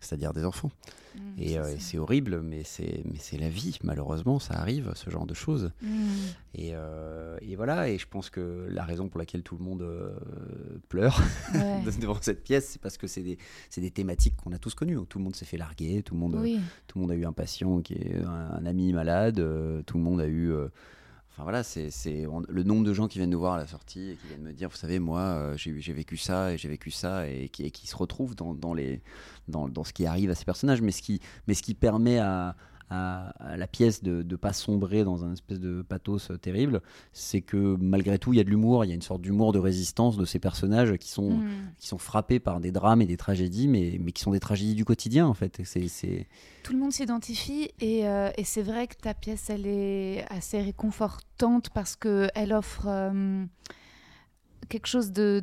[0.00, 0.70] c'est-à-dire des enfants.
[1.16, 3.78] Mm, Et c'est euh, c'est horrible, mais c'est mais c'est la vie.
[3.84, 5.70] Malheureusement, ça arrive, ce genre de choses.
[5.80, 5.86] Mm.
[6.56, 7.88] Et, euh, et voilà.
[7.88, 10.10] Et je pense que la raison pour laquelle tout le monde euh,
[10.88, 11.20] pleure
[11.54, 11.82] Ouais.
[12.00, 13.38] devant cette pièce, c'est parce que c'est des
[13.70, 14.98] c'est des thématiques qu'on a tous connues.
[15.08, 16.60] Tout le monde s'est fait larguer, tout le monde Oui.
[16.88, 19.36] tout le monde a eu un patient qui est un, un ami malade,
[19.86, 20.52] tout le monde a eu.
[21.34, 21.90] Enfin voilà, c'est
[22.48, 24.52] le nombre de gens qui viennent nous voir à la sortie et qui viennent me
[24.52, 27.96] dire, vous savez, moi, euh, j'ai vécu ça et j'ai vécu ça et qui, se
[27.96, 31.02] retrouvent dans, ce qui arrive à ces personnages, mais ce
[31.62, 32.54] qui permet à,
[32.94, 36.80] à- à la pièce de ne pas sombrer dans un espèce de pathos euh, terrible,
[37.12, 39.52] c'est que malgré tout, il y a de l'humour, il y a une sorte d'humour
[39.52, 41.48] de résistance de ces personnages qui sont, Mm.
[41.78, 44.74] qui sont frappés par des drames et des tragédies, mais, mais qui sont des tragédies
[44.74, 45.60] du quotidien en fait.
[45.64, 46.26] C'est...
[46.62, 50.60] Tout le monde s'identifie et, euh, et c'est vrai que ta pièce, elle est assez
[50.60, 53.44] réconfortante parce qu'elle offre euh,
[54.68, 55.42] quelque chose de,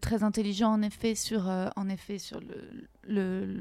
[0.00, 3.56] très intelligent en effet sur, euh, en effet, sur le, le,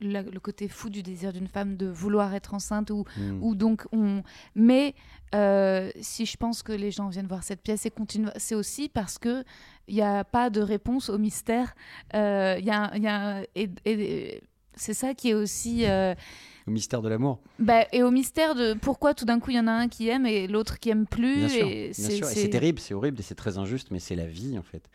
[0.00, 3.42] le, côté fou du désir d'une femme de vouloir être enceinte ou, Mm.
[3.42, 4.22] ou donc on...
[4.54, 4.94] Mais
[5.34, 8.88] euh, si je pense que les gens viennent voir cette pièce et continuent, c'est aussi
[8.88, 9.44] parce que
[9.88, 11.74] il n'y a pas de réponse au mystère.
[12.14, 14.42] Euh, Il y a, y a- et- et-
[14.80, 15.86] c'est ça qui est aussi...
[15.86, 16.14] euh,
[16.66, 17.38] Au mystère de l'amour.
[17.58, 20.08] bah, et au mystère de pourquoi tout d'un coup il y en a un qui
[20.08, 21.36] aime et l'autre qui aime plus.
[21.36, 24.62] Bien sûr, c'est, terrible, c'est horrible et c'est très injuste, mais c'est la vie en
[24.62, 24.88] fait.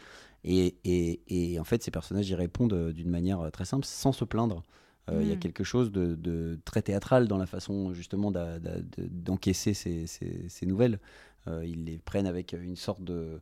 [0.44, 3.86] Et, et, et en fait, ces personnages y répondent euh, d'une manière euh, très simple,
[3.86, 4.62] sans se plaindre.
[5.10, 5.40] Euh, Il y a Mm.
[5.40, 11.00] quelque chose de, de très théâtral dans la façon justement d'encaisser ces, ces- ces nouvelles.
[11.48, 13.40] Euh, ils les prennent avec une sorte de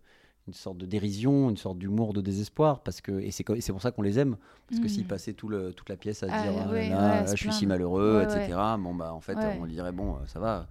[0.47, 3.91] une sorte de dérision, une sorte d'humour de désespoir, parce que et c'est pour ça
[3.91, 4.35] qu'on les aime,
[4.67, 4.89] parce que Mm.
[4.89, 7.01] s'ils passaient tout le, toute la pièce à Ah, dire ah là ouais, là, ouais,
[7.01, 8.57] à là, se je suis si malheureux, Ouais, etc.
[8.79, 10.67] Bon bah en fait on dirait bon ça va,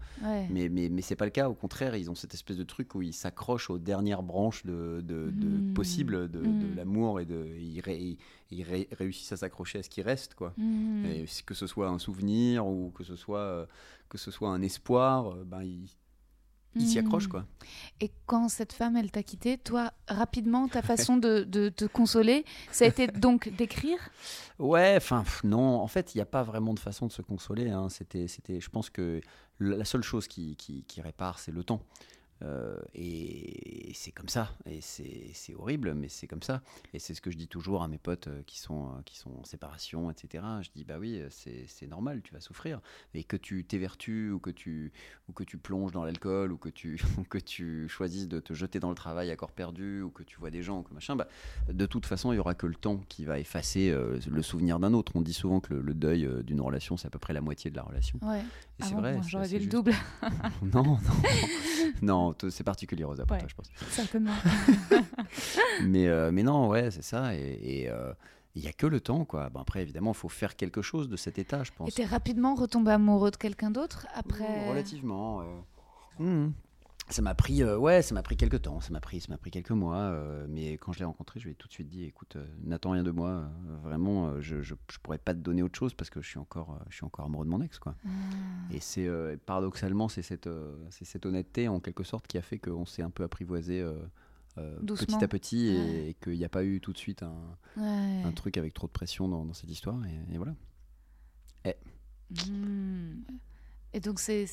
[0.51, 2.95] mais, mais, mais c'est pas le cas, au contraire, ils ont cette espèce de truc
[2.95, 5.73] où ils s'accrochent aux dernières branches de, de, de Mm.
[5.73, 6.75] possibles de, de Mm.
[6.77, 8.19] l'amour et de, ils, ré-
[8.51, 10.53] ils ré- réussissent à s'accrocher à ce qui reste, quoi.
[10.59, 11.05] Mm.
[11.07, 13.67] Et que ce soit un souvenir ou que ce soit, euh,
[14.11, 15.89] que ce soit un espoir, euh, ben, ils
[16.75, 17.05] ils s'y Mm.
[17.07, 17.45] accrochent, quoi.
[18.01, 22.45] Et quand cette femme, elle t'a quitté, toi, rapidement, ta façon de, de te consoler,
[22.71, 23.99] ça a été donc d'écrire?
[24.59, 27.71] Ouais, enfin, non, en fait, il n'y a pas vraiment de façon de se consoler.
[27.71, 27.89] hein.
[27.89, 29.21] C'était, c'était, je pense que
[29.59, 31.81] la seule chose qui, qui, qui répare, c'est le temps.
[32.43, 34.51] Euh, et c'est comme ça.
[34.67, 36.63] Et c'est, horrible, mais c'est comme ça.
[36.93, 39.19] Et c'est ce que je dis toujours à mes potes euh, qui sont, euh, qui
[39.19, 40.45] sont en séparation, etc.
[40.63, 42.81] Je dis, bah oui, c'est, normal, tu vas souffrir.
[43.15, 44.93] Et que tu t'évertues ou que tu,
[45.29, 48.55] ou que tu plonges dans l'alcool ou que tu, ou que tu choisisses de te
[48.55, 50.95] jeter dans le travail à corps perdu ou que tu vois des gens ou que
[50.95, 51.29] machin, bah,
[51.69, 54.79] de toute façon, il y aura que le temps qui va effacer euh, le souvenir
[54.79, 55.13] d'un autre.
[55.15, 57.41] On dit souvent que le, le deuil euh, d'une relation, c'est à peu près la
[57.41, 58.19] moitié de la relation.
[58.23, 58.41] Ouais.
[58.41, 58.43] Et
[58.81, 59.21] Ah c'est bon, vrai.
[59.27, 59.73] J'aurais dit le juste.
[59.73, 59.93] double,
[60.73, 60.99] Non, non,
[62.03, 63.39] non, c'est particulier, Rosa, pour Ouais.
[63.41, 63.71] toi, je pense.
[63.91, 64.33] certainement.
[65.83, 67.35] Mais, euh, mais non, ouais, c'est ça.
[67.35, 68.13] Et et, euh,
[68.55, 69.49] il y a que le temps, quoi.
[69.49, 71.95] Bon, après, évidemment, il faut faire quelque chose de cet état, je Et pense.
[71.95, 74.69] t'es rapidement retombé amoureux de quelqu'un d'autre après?
[74.69, 75.43] Relativement.
[76.19, 76.53] mhm.
[77.09, 79.37] Ça m'a pris, euh, ouais, ça m'a pris quelques temps, ça m'a pris, ça m'a
[79.37, 81.89] pris quelques mois, euh, mais quand je l'ai rencontré, je lui ai tout de suite
[81.91, 83.51] dit, écoute, euh, n'attends rien de moi,
[83.83, 86.79] vraiment, je, je, je pourrais pas te donner autre chose parce que je suis encore,
[86.89, 87.97] je suis encore amoureux de mon ex, quoi.
[88.07, 88.09] Ah.
[88.71, 89.11] Et c'est
[89.45, 90.49] paradoxalement, c'est cette,
[90.91, 93.85] c'est cette honnêteté en quelque sorte qui a fait qu'on s'est un peu apprivoisé
[94.87, 96.09] petit à petit et, Ouais.
[96.11, 97.35] et qu'il n'y a pas eu tout de suite un,
[97.77, 98.23] Ouais.
[98.25, 100.55] un truc avec trop de pression dans, dans cette histoire, et, et voilà.
[102.49, 103.21] Hmm.
[103.93, 104.47] Et donc c'est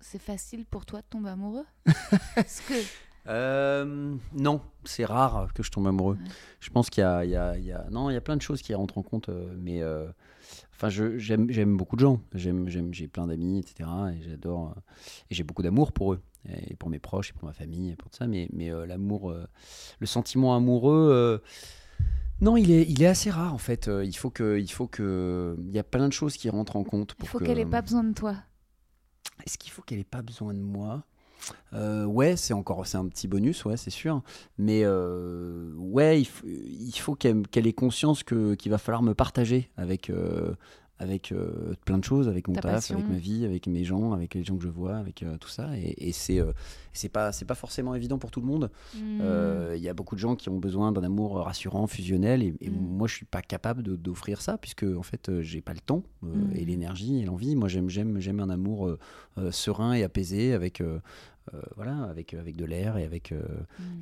[0.00, 1.64] c'est facile pour toi de tomber amoureux
[2.34, 2.74] Parce que
[3.26, 6.14] Euh, non, c'est rare que je tombe amoureux.
[6.22, 6.30] Ouais.
[6.58, 8.20] Je pense qu'il y a, il y a- il y a- non, il y a
[8.22, 10.06] plein de choses qui rentrent en compte, euh, mais euh,
[10.74, 12.20] enfin, j'aime, beaucoup de gens.
[12.34, 13.88] J'ai plein d'amis, etc.
[14.18, 14.74] Et j'adore,
[15.30, 17.96] et j'ai beaucoup d'amour pour eux, et pour mes proches, et pour ma famille, et
[17.96, 18.26] pour tout ça.
[18.26, 19.34] Mais, mais euh, l'amour,
[19.98, 21.42] le sentiment amoureux.
[22.40, 23.90] non, il est, il est assez rare en fait.
[24.02, 26.84] Il faut que, il faut que, il y a plein de choses qui rentrent en
[26.84, 27.12] compte.
[27.12, 28.34] il Pour faut que- qu'elle ait pas besoin de toi.
[29.46, 31.04] Est-ce qu'il faut qu'elle ait pas besoin de moi?
[31.72, 34.22] Euh, ouais, c'est encore c'est un petit bonus, ouais, c'est sûr.
[34.58, 39.70] Mais euh, ouais, il, faut qu'elle qu'elle ait conscience que qu'il va falloir me partager
[39.76, 40.54] avec euh,
[41.00, 42.96] avec euh, plein de choses, avec mon Ta taf, passion.
[42.98, 45.48] avec ma vie, avec mes gens, avec les gens que je vois, avec euh, tout
[45.48, 45.70] ça.
[45.76, 46.52] Et, et c'est euh,
[46.92, 48.70] c'est pas c'est pas forcément évident pour tout le monde.
[48.96, 52.54] Euh, Il y a beaucoup de gens qui ont besoin d'un amour rassurant, fusionnel, et,
[52.60, 52.74] et Mm.
[52.98, 56.02] moi je suis pas capable d'offrir ça puisque en fait j'ai pas le temps
[56.54, 57.56] et l'énergie et l'envie.
[57.56, 58.96] Moi j'aime j'aime j'aime un amour
[59.50, 60.82] serein et apaisé avec
[61.76, 63.42] voilà avec avec de l'air et avec euh,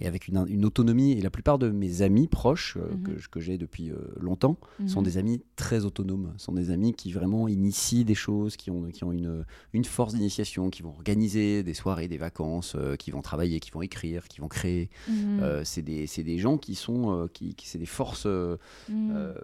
[0.01, 1.13] et avec une, une autonomie.
[1.13, 4.59] Et la plupart de mes amis proches euh, que, je- que j'ai depuis euh, longtemps
[4.87, 5.05] sont Mhm.
[5.05, 9.05] des amis très autonomes, sont des amis qui vraiment initient des choses, qui ont, qui
[9.05, 13.23] ont une, une force d'initiation, qui vont organiser des soirées, des vacances, euh, qui vont
[13.23, 14.91] travailler, qui vont écrire, qui vont créer.
[15.09, 15.41] Hmm.
[15.41, 18.57] Euh, c'est des, des gens qui sont, euh, qui, qui- c'est des forces, euh,
[18.91, 19.35] euh,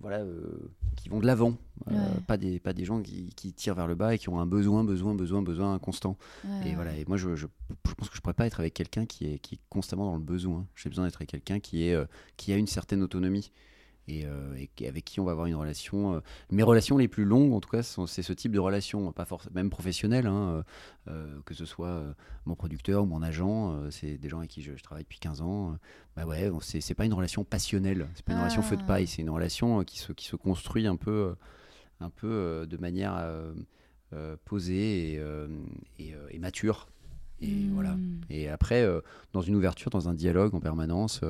[0.00, 1.56] voilà, euh, qui vont de l'avant,
[1.90, 4.38] Euh, pas des, pas des gens qui, qui tirent vers le bas et qui ont
[4.38, 6.16] un besoin, besoin, besoin, besoin constant.
[6.44, 6.70] Ouais.
[6.70, 6.96] Et voilà.
[6.96, 7.46] Et moi, je, je,
[7.86, 10.16] je pense que je pourrais pas être avec quelqu'un qui est, qui est constamment dans
[10.16, 10.66] le besoin.
[10.76, 12.04] J'ai besoin d'être avec quelqu'un qui est, euh,
[12.36, 13.50] qui a une certaine autonomie.
[14.06, 16.14] et, euh, et avec qui on va avoir une relation.
[16.14, 19.26] euh, mes relations les plus longues, en tout cas, c'est ce type de relation, pas
[19.54, 20.62] même professionnelle, hein,
[21.08, 22.04] euh, que ce soit
[22.44, 25.40] mon producteur ou mon agent, c'est des gens avec qui je, je travaille depuis 15
[25.40, 25.76] ans.
[26.16, 28.88] bah ouais, c'est pas une relation passionnelle, c'est pas une relation feu de Ah.
[28.88, 31.34] paille, c'est une relation qui se, qui se construit un peu,
[32.00, 33.52] un peu euh, de manière euh,
[34.12, 35.22] euh, posée et,
[35.98, 36.88] et, et mature.
[37.40, 37.74] Et Hmm.
[37.74, 37.96] voilà.
[38.30, 38.86] Et après,
[39.32, 41.20] dans une ouverture, dans un dialogue en permanence,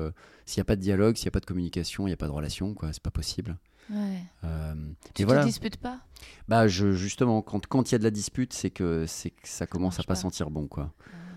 [0.45, 2.17] s'il n'y a pas de dialogue, s'il n'y a pas de communication, il n'y a
[2.17, 2.93] pas de relation, quoi.
[2.93, 3.57] C'est pas possible.
[3.89, 4.21] Ouais.
[4.43, 4.73] Euh,
[5.13, 5.43] Tu te voilà.
[5.43, 5.99] disputes pas?
[6.47, 9.47] Bah, je, justement, quand quand il y a de la dispute, c'est que c'est que
[9.47, 10.15] ça commence à pas pas.
[10.15, 10.93] sentir bon, quoi.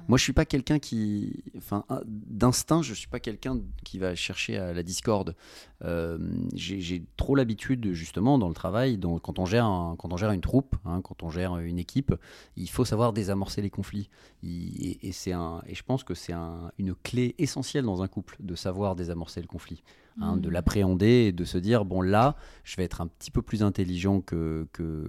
[0.09, 4.57] Moi, je suis pas quelqu'un qui, enfin, d'instinct, je suis pas quelqu'un qui va chercher
[4.57, 5.37] à la discorde.
[5.85, 6.19] Euh,
[6.55, 10.33] J'ai trop l'habitude, justement, dans le travail, dans- quand on gère, un- quand on gère
[10.33, 12.15] une troupe, hein, quand on gère une équipe,
[12.57, 14.09] il faut savoir désamorcer les conflits.
[14.43, 18.03] Il- et, et c'est un, et je pense que c'est un- une clé essentielle dans
[18.03, 19.83] un couple de savoir désamorcer le conflit,
[20.21, 20.53] hein, de Mm.
[20.53, 24.21] l'appréhender et de se dire bon là, je vais être un petit peu plus intelligent
[24.23, 25.07] que que,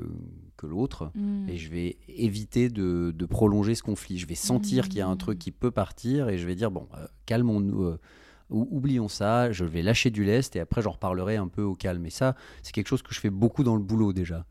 [0.60, 1.50] que l'autre Mm.
[1.50, 4.18] et je vais éviter de, de prolonger ce conflit.
[4.18, 5.18] Je vais sentir qu'il y a un Mm.
[5.26, 8.00] truc qui peut partir et je vais dire bon, euh, calmons-nous, euh,
[8.50, 11.76] ou- oublions ça, je vais lâcher du lest et après j'en reparlerai un peu au
[11.76, 12.06] calme.
[12.06, 14.46] Et ça, c'est quelque chose que je fais beaucoup dans le boulot déjà.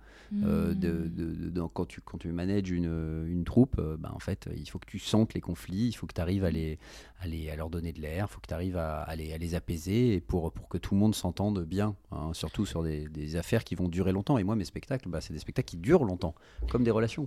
[0.45, 0.79] Euh, Mm.
[0.79, 4.19] de, de- de- dans- quand, tu, quand tu manages une, une troupe, euh, bah, en
[4.19, 6.79] fait, il faut que tu sentes les conflits, il faut que tu arrives à, les,
[7.21, 9.33] à, les- à leur donner de l'air, il faut que tu arrives à, à les,
[9.33, 12.83] à les apaiser et pour, pour que tout le monde s'entende bien, hein, surtout sur
[12.83, 14.37] des, des affaires qui vont durer longtemps.
[14.37, 16.35] Et moi, mes spectacles, bah, c'est des spectacles qui durent longtemps,
[16.71, 17.27] comme des relations.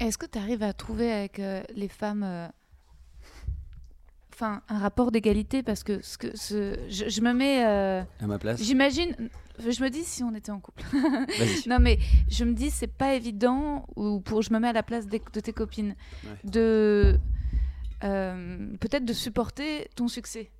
[0.00, 2.48] Est-ce que tu arrives à trouver avec euh, les femmes euh,
[4.32, 5.62] enfin, un rapport d'égalité?
[5.62, 7.64] Parce que, ce que ce, je, je me mets.
[7.66, 9.14] euh, À ma place J'imagine.
[9.60, 10.82] Je me dis si on était en couple.
[11.68, 14.82] Non, mais je me dis, c'est pas évident, ou pour, je me mets à la
[14.82, 16.50] place de tes copines, Ouais.
[16.50, 17.18] de.
[18.00, 20.50] Peut-être de supporter ton succès.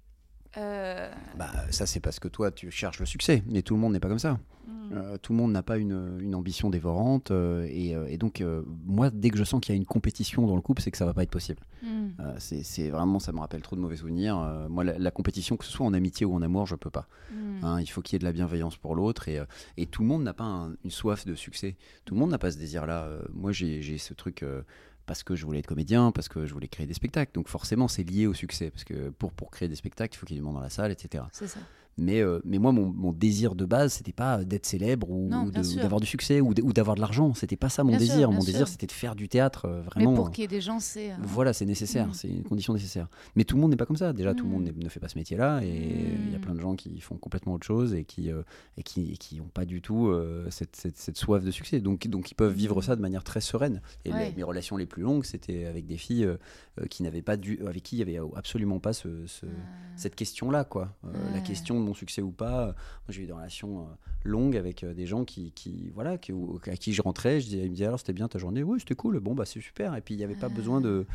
[0.57, 3.93] Euh, Bah, ça, c'est parce que toi, tu cherches le succès, mais tout le monde
[3.93, 4.38] n'est pas comme ça.
[4.67, 4.71] hmm.
[4.93, 7.31] Euh, tout le monde n'a pas une, une ambition dévorante.
[7.31, 8.43] euh, et, et donc,
[8.87, 10.97] moi, dès que je sens qu'il y a une compétition dans le couple, c'est que
[10.99, 11.61] ça va pas être possible.
[11.83, 12.11] Hmm.
[12.38, 14.37] C'est vraiment, ça me rappelle trop de mauvais souvenirs.
[14.71, 17.09] Moi, la, la compétition, que ce soit en amitié ou en amour, je peux pas.
[17.33, 17.64] Hmm.
[17.64, 19.29] Hein, il faut qu'il y ait de la bienveillance pour l'autre.
[19.29, 19.40] Et,
[19.77, 21.77] et tout le monde n'a pas un- une soif de succès.
[22.05, 23.09] Tout le monde n'a pas ce désir-là.
[23.33, 24.45] Moi, j'ai j'ai ce truc.
[25.07, 27.33] Parce que je voulais être comédien, parce que je voulais créer des spectacles.
[27.35, 28.71] Donc forcément, c'est lié au succès.
[28.71, 30.61] Parce que pour, pour créer des spectacles, il faut qu'il y ait du monde dans
[30.61, 31.25] la salle, etc.
[31.33, 31.61] C'est ça.
[31.97, 35.31] Mais, euh, mais moi, mon, mon désir de base, c'était pas d'être célèbre ou,
[35.81, 37.35] d'avoir du succès ou d'avoir de l'argent.
[37.35, 38.31] C'était pas ça mon Bien désir.
[38.33, 38.53] mon sûr.
[38.53, 40.15] désir, c'était de faire du théâtre euh, Mais vraiment.
[40.15, 41.13] pour qu'il y ait des gens, c'est.
[41.13, 42.15] euh, Voilà, c'est nécessaire, Mm.
[42.15, 43.09] c'est une condition nécessaire.
[43.37, 44.13] Mais tout le monde n'est pas comme ça.
[44.13, 44.53] Déjà, tout le Mm.
[44.53, 45.69] monde n'est- ne fait pas ce métier-là, et
[46.27, 46.41] il y a Mm.
[46.41, 48.29] plein de gens qui font complètement autre chose et qui
[48.77, 50.13] et qui qui n'ont pas du tout
[50.51, 51.81] cette, cette, cette soif de succès.
[51.81, 53.81] Donc donc ils peuvent vivre ça de manière très sereine.
[54.05, 54.15] Et Mm.
[54.15, 54.31] Ouais.
[54.31, 56.29] les- mes relations les plus longues, c'était avec des filles
[56.91, 59.47] qui n'avaient pas dû, avec qui il y avait absolument pas ce, ce-
[59.97, 60.97] cette question-là, quoi.
[61.33, 62.66] La question de mon succès ou pas.
[62.66, 62.75] Moi,
[63.11, 63.85] j'ai eu des relations euh,
[64.25, 66.33] longues avec euh, des gens qui, qui voilà, qui,
[66.66, 68.81] à qui je rentrais, je disais, ils me disaient alors c'était bien ta journée, oui
[68.81, 69.94] c'était cool, bon bah c'est super.
[69.94, 71.07] Et puis il n'y avait pas besoin de.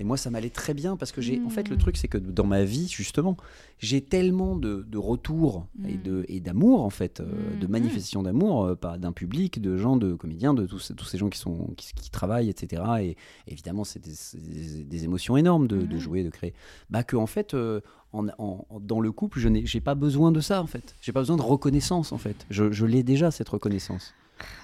[0.00, 1.40] Et moi, ça m'allait très bien parce que j'ai.
[1.44, 1.78] En fait, le Mm.
[1.80, 3.36] truc, c'est que dans ma vie, justement,
[3.78, 6.02] j'ai tellement de, de retours et Mm.
[6.02, 7.24] de et d'amour, en fait, euh,
[7.56, 11.18] Mm, de manifestations d'amour, euh, d'un public, de gens, de comédiens, de tous, tous ces
[11.18, 12.82] gens qui sont qui, qui travaillent, etc.
[13.00, 13.16] Et
[13.48, 16.54] évidemment, c'est des, c'est des- des émotions énormes de, de jouer, de créer.
[16.90, 17.80] Bah que en fait, euh,
[18.12, 20.94] en, en- en- dans le couple, je n'ai pas besoin de ça, en fait.
[21.02, 22.46] J'ai pas besoin de reconnaissance, en fait.
[22.50, 24.14] Je, je l'ai déjà cette reconnaissance.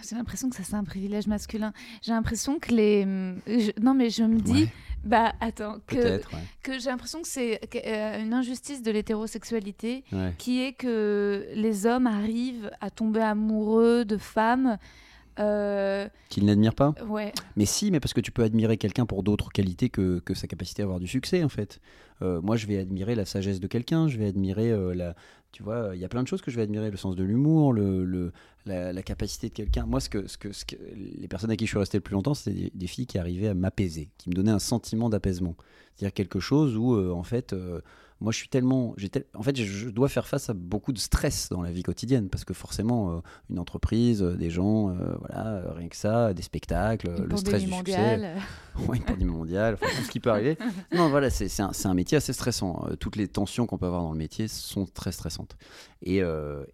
[0.08, 1.72] J'ai l'impression que ça, c'est un privilège masculin.
[2.02, 3.02] J'ai l'impression que les.
[3.46, 4.64] je- Non, mais je me dis.
[4.64, 4.72] Ouais.
[5.04, 5.80] Bah, attends.
[5.86, 5.96] Que.
[6.16, 6.20] Ouais.
[6.62, 10.32] que j'ai l'impression que c'est euh, une injustice de l'hétérosexualité Ouais.
[10.38, 14.78] qui est que les hommes arrivent à tomber amoureux de femmes.
[15.40, 16.94] euh, Qu'il n'admire pas.
[17.08, 17.32] ouais.
[17.56, 20.46] Mais si, mais parce que tu peux admirer quelqu'un pour d'autres qualités que, que sa
[20.46, 21.80] capacité à avoir du succès, en fait.
[22.22, 25.14] Euh, moi, je vais admirer la sagesse de quelqu'un, je vais admirer euh, la,
[25.54, 27.22] Tu vois, il y a plein de choses que je vais admirer, le sens de
[27.22, 28.32] l'humour, le,
[28.66, 29.86] la, capacité de quelqu'un.
[29.86, 32.02] Moi, ce que, ce que, ce que- les personnes à qui je suis resté le
[32.02, 35.54] plus longtemps, des, des filles qui arrivaient à m'apaiser, qui me donnaient un sentiment d'apaisement.
[35.94, 37.80] C'est-à-dire quelque chose où, euh, en fait, euh,
[38.20, 38.94] moi, je suis tellement.
[39.12, 42.28] tel- En fait, je, dois faire face à beaucoup de stress dans la vie quotidienne,
[42.28, 46.42] parce que forcément, euh, une entreprise, euh, des gens, euh, voilà, rien que ça, des
[46.42, 47.76] spectacles, Une le stress du succès.
[47.76, 48.36] mondiale.
[48.88, 50.58] Ouais, une pandémie mondiale, enfin, tout ce qui peut arriver.
[50.92, 52.88] Non, voilà, c'est un, un métier assez stressant.
[52.98, 55.56] Toutes les tensions qu'on peut avoir dans le métier sont très stressantes.
[56.02, 56.22] Et,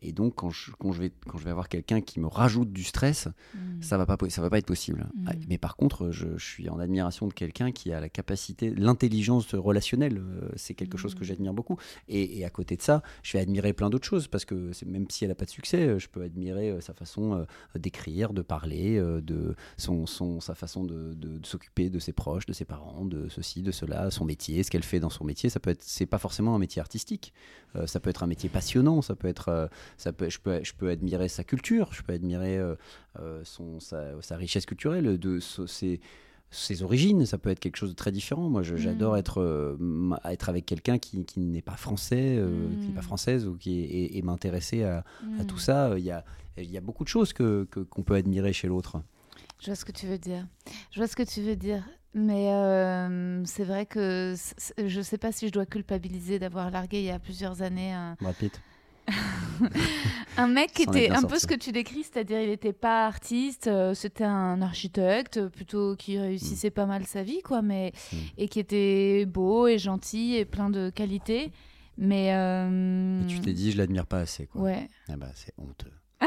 [0.01, 2.73] et donc, quand je, quand, je vais, quand je vais avoir quelqu'un qui me rajoute
[2.73, 3.83] du stress, Mm.
[3.83, 5.09] ça va pas, ça va pas être possible.
[5.15, 5.25] Mm.
[5.29, 8.71] Ah, Mais par contre, je, je suis en admiration de quelqu'un qui a la capacité,
[8.71, 10.23] l'intelligence relationnelle.
[10.57, 11.25] C'est quelque chose que Mm.
[11.55, 11.77] Beaucoup.
[12.09, 15.07] Et, à côté de ça, je vais admirer plein d'autres choses parce que c'est- même
[15.11, 18.33] si elle a pas de succès, euh, je peux admirer euh, sa façon euh, d'écrire,
[18.33, 23.05] de parler, de son, son, sa façon de, s'occuper de ses proches, de ses parents,
[23.05, 25.51] de ceci, de cela, son métier, ce qu'elle fait dans son métier.
[25.51, 27.33] Ça peut être, c'est pas forcément un métier artistique.
[27.87, 29.03] Ça peut être un métier passionnant.
[29.03, 31.93] Ça peut être, ça peut, je peux, je peux admirer sa culture.
[31.93, 32.61] Je peux admirer
[33.45, 35.67] son, sa, sa richesse culturelle, de so-
[36.51, 37.25] ses, origines.
[37.27, 38.49] Ça peut être quelque chose de très différent.
[38.49, 39.19] Moi, je- j'adore Mm.
[39.19, 39.77] être, euh,
[40.25, 43.05] être avec quelqu'un qui, qui n'est pas français, euh, qui n'est pas Mm.
[43.05, 44.99] française, ou qui est- et, et m'intéresser à,
[45.39, 45.47] à Mm.
[45.47, 45.95] tout ça.
[45.99, 46.25] Il y a,
[46.59, 49.03] il y a beaucoup de choses que que- qu'on peut admirer chez l'autre.
[49.61, 50.47] Je vois ce que tu veux dire.
[50.91, 51.85] Je vois ce que tu veux dire.
[52.13, 54.35] Mais euh, c'est vrai que
[54.85, 58.17] je sais pas si je dois culpabiliser d'avoir largué il y a plusieurs années un,
[58.21, 58.61] Brad Pitt.
[60.37, 63.67] Un mec qui était un peu ce que tu décris, c'est-à-dire il n'était pas artiste,
[63.67, 68.17] euh, c'était un architecte euh, plutôt qui réussissait pas mal sa vie, quoi, mais Mm.
[68.39, 71.53] et qui était beau et gentil et plein de qualités.
[71.99, 74.47] Mais euh, Et tu t'es dit, je l'admire pas assez.
[74.47, 74.63] Quoi.
[74.63, 74.89] ouais.
[75.09, 75.93] Ah bah, c'est honteux.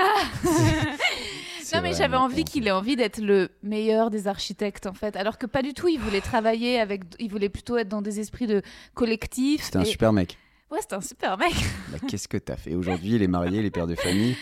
[1.73, 5.15] Non, mais j'avais envie qu'il ait envie d'être le meilleur des architectes, en fait.
[5.15, 7.01] Alors que pas du tout, il voulait travailler avec.
[7.19, 8.61] Il voulait plutôt être dans des esprits de
[8.93, 9.63] collectif.
[9.63, 10.37] C'était un super mec.
[10.73, 11.53] Ouais, c'était un super mec.
[11.91, 14.35] Bah, Qu'est-ce que t'as fait Aujourd'hui, il est marié, il est père de famille?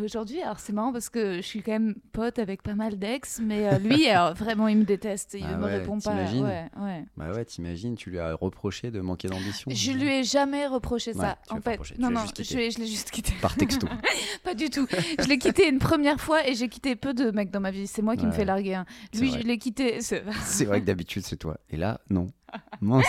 [0.00, 3.40] Aujourd'hui, alors c'est marrant parce que je suis quand même pote avec pas mal d'ex,
[3.42, 5.34] mais euh, lui, alors, vraiment, il me déteste.
[5.36, 6.14] Il Ah me ouais, répond pas.
[6.14, 7.04] Ouais, ouais.
[7.16, 9.68] Bah ouais, t'imagines, tu lui as reproché de manquer d'ambition.
[9.74, 11.38] Je lui ai jamais reproché Ouais, ça.
[11.50, 13.32] en fait, non, non, je, l'ai- juste quitté.
[13.42, 13.88] Par texto.
[14.44, 14.86] Pas du tout.
[15.18, 17.88] Je l'ai quitté une première fois et j'ai quitté peu de mecs dans ma vie.
[17.88, 18.80] C'est moi qui me fais larguer.
[19.12, 20.00] C'est Lui, je l'ai quitté.
[20.00, 21.58] c'est- C'est vrai que d'habitude, c'est toi.
[21.70, 22.28] Et là, non.
[22.80, 23.06] Mince.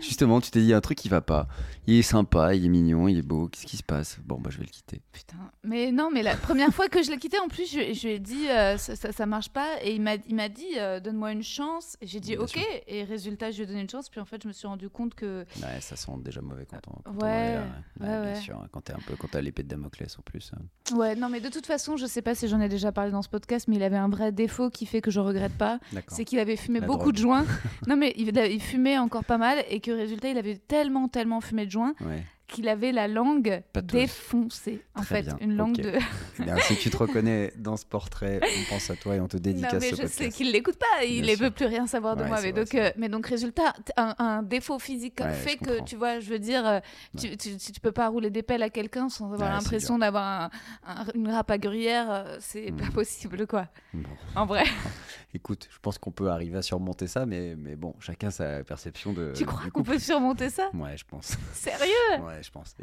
[0.00, 1.48] Justement, tu t'es dit un truc qui va pas.
[1.86, 3.48] Il est sympa, il est mignon, il est beau.
[3.48, 4.18] Qu'est-ce qui se passe?
[4.24, 5.00] Bon, bah, je vais le quitter.
[5.12, 5.36] Putain.
[5.64, 8.14] Mais non, mais la première fois que je l'ai quitté, en plus, je, je lui
[8.14, 9.66] ai dit euh, ça, ça, ça marche pas.
[9.82, 11.96] Et il m'a, il m'a dit euh, donne-moi une chance.
[12.00, 12.48] Et j'ai dit Bien ok.
[12.50, 12.62] sûr.
[12.86, 14.08] Et résultat, je lui ai donné une chance.
[14.10, 15.44] Puis en fait, je me suis rendu compte que.
[15.62, 17.62] Ouais, ça sent déjà mauvais quand on, quand on Ouais, en est là,
[18.00, 18.40] ouais, bien ouais.
[18.40, 18.62] sûr.
[18.70, 20.52] Quand t'es un peu, quand t'as l'épée de Damoclès en plus.
[20.54, 20.96] hein.
[20.96, 23.22] Ouais, non, mais de toute façon, je sais pas si j'en ai déjà parlé dans
[23.22, 25.78] ce podcast, mais il avait un vrai défaut qui fait que je regrette pas.
[26.08, 27.14] C'est qu'il avait fumé La beaucoup drogue.
[27.14, 27.46] de joints.
[27.86, 29.64] non, mais il, il fumait encore pas mal.
[29.68, 32.24] Et que résultat, il avait tellement, tellement fumé de Ouais.
[32.48, 34.82] Qu'il avait la langue défoncée.
[34.94, 35.92] En Très fait, bien, une langue de.
[36.40, 39.28] Eh bien, si tu te reconnais dans ce portrait, on pense à toi et on
[39.28, 40.18] te dédicace Non, mais ce je podcast.
[40.18, 42.40] sais qu'il l'écoute pas, il ne veut plus rien savoir de Ouais, moi.
[42.42, 45.96] Mais vrai, donc, euh, mais donc, résultat, un, un défaut physique Ouais, fait que, tu
[45.96, 46.80] vois, je veux dire, euh,
[47.18, 49.98] tu, tu, tu- tu peux pas rouler des pelles à quelqu'un sans avoir Ouais, l'impression
[49.98, 50.50] d'avoir un-
[50.86, 52.76] un- une râpe à gruyère, euh, c'est Mm.
[52.76, 53.66] pas possible, quoi.
[53.92, 54.08] Bon.
[54.34, 54.64] En vrai.
[55.34, 59.12] Écoute, je pense qu'on peut arriver à surmonter ça, mais, mais bon, chacun sa perception
[59.12, 59.32] de.
[59.36, 60.70] tu crois qu'on peut surmonter ça?
[60.74, 61.36] Ouais, je pense.
[61.52, 62.22] Sérieux?
[62.38, 62.76] Ouais, je pense.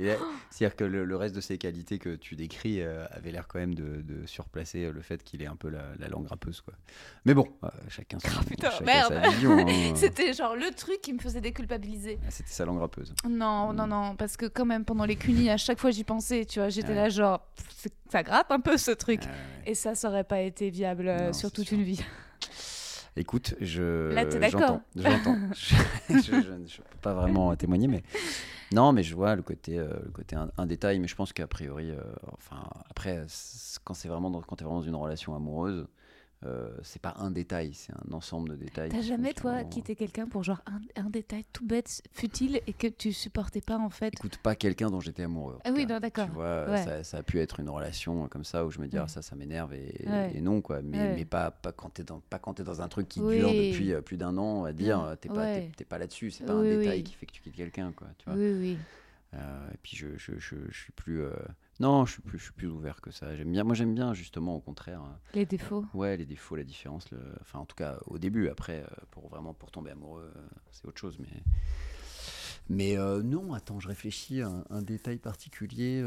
[0.50, 3.60] C'est-à-dire que le, le reste de ses qualités que tu décris euh, avait l'air quand
[3.60, 6.62] même de, de surplacer euh, le fait qu'il ait un peu la, la langue râpeuse,
[6.62, 6.74] quoi.
[7.26, 9.14] Mais bon, euh, chacun, son, Oh, putain, chacun merde.
[9.24, 9.58] sa vision.
[9.58, 9.92] hein.
[9.96, 12.20] C'était genre le truc qui me faisait déculpabiliser.
[12.26, 13.14] Ah, C'était sa langue râpeuse.
[13.28, 13.90] Non, non, Mm.
[13.90, 16.70] non, parce que quand même pendant les cunis, à chaque fois j'y pensais, tu vois,
[16.70, 16.96] j'étais Ouais.
[16.96, 19.22] là genre, pff, ça gratte un peu ce truc.
[19.24, 19.32] Ah, ouais,
[19.66, 19.72] ouais.
[19.72, 21.78] Et ça, ça aurait pas été viable Non, sur toute sûr.
[21.78, 22.04] une vie.
[23.18, 24.12] Écoute, je.
[24.14, 25.38] Là, t'es d'accord J'entends.
[25.38, 25.38] J'entends.
[25.54, 25.76] je,
[26.10, 28.04] je, je- je peux pas vraiment témoigner, mais.
[28.72, 31.48] Non, mais je vois le côté, euh, le côté un, détail, mais je pense qu'a
[31.48, 32.02] priori, euh,
[32.34, 33.26] enfin, après,
[33.84, 35.88] quand c'est vraiment, t'es vraiment dans une relation amoureuse,
[36.46, 38.90] euh, c'est pas un détail, c'est un ensemble de détails.
[38.90, 42.88] T'as jamais, toi, quitté quelqu'un pour genre un, un détail tout bête, futile, et que
[42.88, 45.58] tu supportais pas en fait Écoute, pas quelqu'un dont j'étais amoureux.
[45.66, 46.28] Ah oui, d'accord.
[46.28, 46.84] Tu vois, Ouais.
[46.84, 49.04] ça, ça a pu être une relation comme ça où je me dis, Ouais.
[49.06, 50.32] ah, ça, ça m'énerve et, Ouais.
[50.36, 50.82] et non, quoi.
[50.82, 53.38] Mais, mais pas, pas quand t'es dans, pas quand t'es dans un truc qui Oui.
[53.38, 55.48] dure depuis euh, plus d'un an, on va dire, t'es pas,
[55.90, 58.08] pas là-dessus, c'est pas Oui, un détail qui fait que tu quittes quelqu'un, quoi.
[58.18, 58.38] Tu vois.
[58.38, 58.78] Oui, oui.
[59.34, 61.24] Euh, et puis je, je, je, je suis plus.
[61.80, 63.36] Non, je suis plus, je suis plus ouvert que ça.
[63.36, 63.64] J'aime bien.
[63.66, 65.02] Moi, j'aime bien justement, au contraire.
[65.04, 65.86] euh, Les défauts.
[65.94, 67.10] Ouais, les défauts, la différence.
[67.12, 68.48] le- Enfin, en tout cas, au début.
[68.48, 71.18] Après, euh, pour vraiment pour tomber amoureux, euh, c'est autre chose.
[71.20, 71.28] Mais,
[72.70, 73.54] mais euh, non.
[73.54, 76.02] Attends, je réfléchis à un, un détail particulier.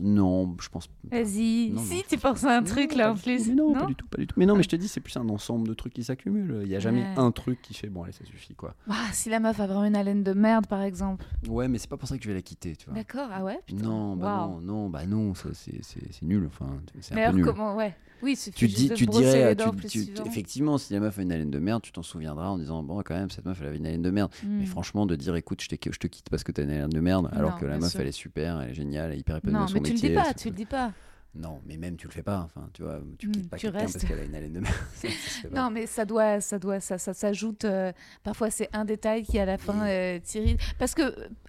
[0.00, 0.88] Non, je pense.
[1.10, 1.70] Vas-y.
[1.70, 3.48] Non, Si, tu penses à un truc pas là en plus.
[3.48, 4.34] Mais non, non pas du tout, pas du tout.
[4.38, 6.60] Mais non, mais je te dis, c'est plus un ensemble de trucs qui s'accumulent.
[6.64, 7.14] Il y a jamais Ouais.
[7.18, 8.74] un truc qui fait bon, allez, ça suffit quoi.
[8.88, 11.24] Ah, si la meuf a vraiment une haleine de merde, par exemple.
[11.48, 12.94] Ouais, mais c'est pas pour ça que je vais la quitter, tu vois.
[12.94, 13.82] D'accord, ah ouais putain.
[13.84, 16.46] Non, bah non, non, bah non, ça, c'est nul.
[16.46, 16.66] Enfin,
[17.00, 17.44] c'est un peu alors nul.
[17.44, 17.94] comment, ouais.
[18.22, 21.58] Oui, Tu, dis, tu dirais, tu- tu- effectivement, si la meuf a une haleine de
[21.58, 24.02] merde, tu t'en souviendras en disant bon, quand même, cette meuf elle avait une haleine
[24.02, 24.30] de merde.
[24.44, 24.66] Mais Hmm.
[24.66, 27.52] franchement, de dire écoute, je, te quitte parce que t'as une haleine de merde, alors
[27.52, 28.00] Non, que la meuf sûr.
[28.00, 29.88] elle est super, elle est géniale, elle est hyper épanouie Non, dans son mais tu
[29.88, 30.08] le métier.
[30.10, 30.92] dis pas, tu le dis pas.
[31.34, 32.40] Non, mais même tu le fais pas.
[32.44, 34.74] Enfin, tu vois, tu Hmm, quittes pas quelqu'un parce qu'elle a une haleine de merde.
[34.94, 35.48] Ça, ça.
[35.50, 37.64] Non, mais ça doit, ça doit, ça, ça s'ajoute.
[37.64, 37.90] euh,
[38.22, 40.60] parfois, c'est un détail qui à la fin euh, t'irrite.
[40.78, 41.02] Parce que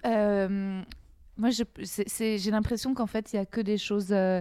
[0.06, 0.80] euh,
[1.36, 4.40] moi, j'ai l'impression qu'en fait, il y a que des choses, euh,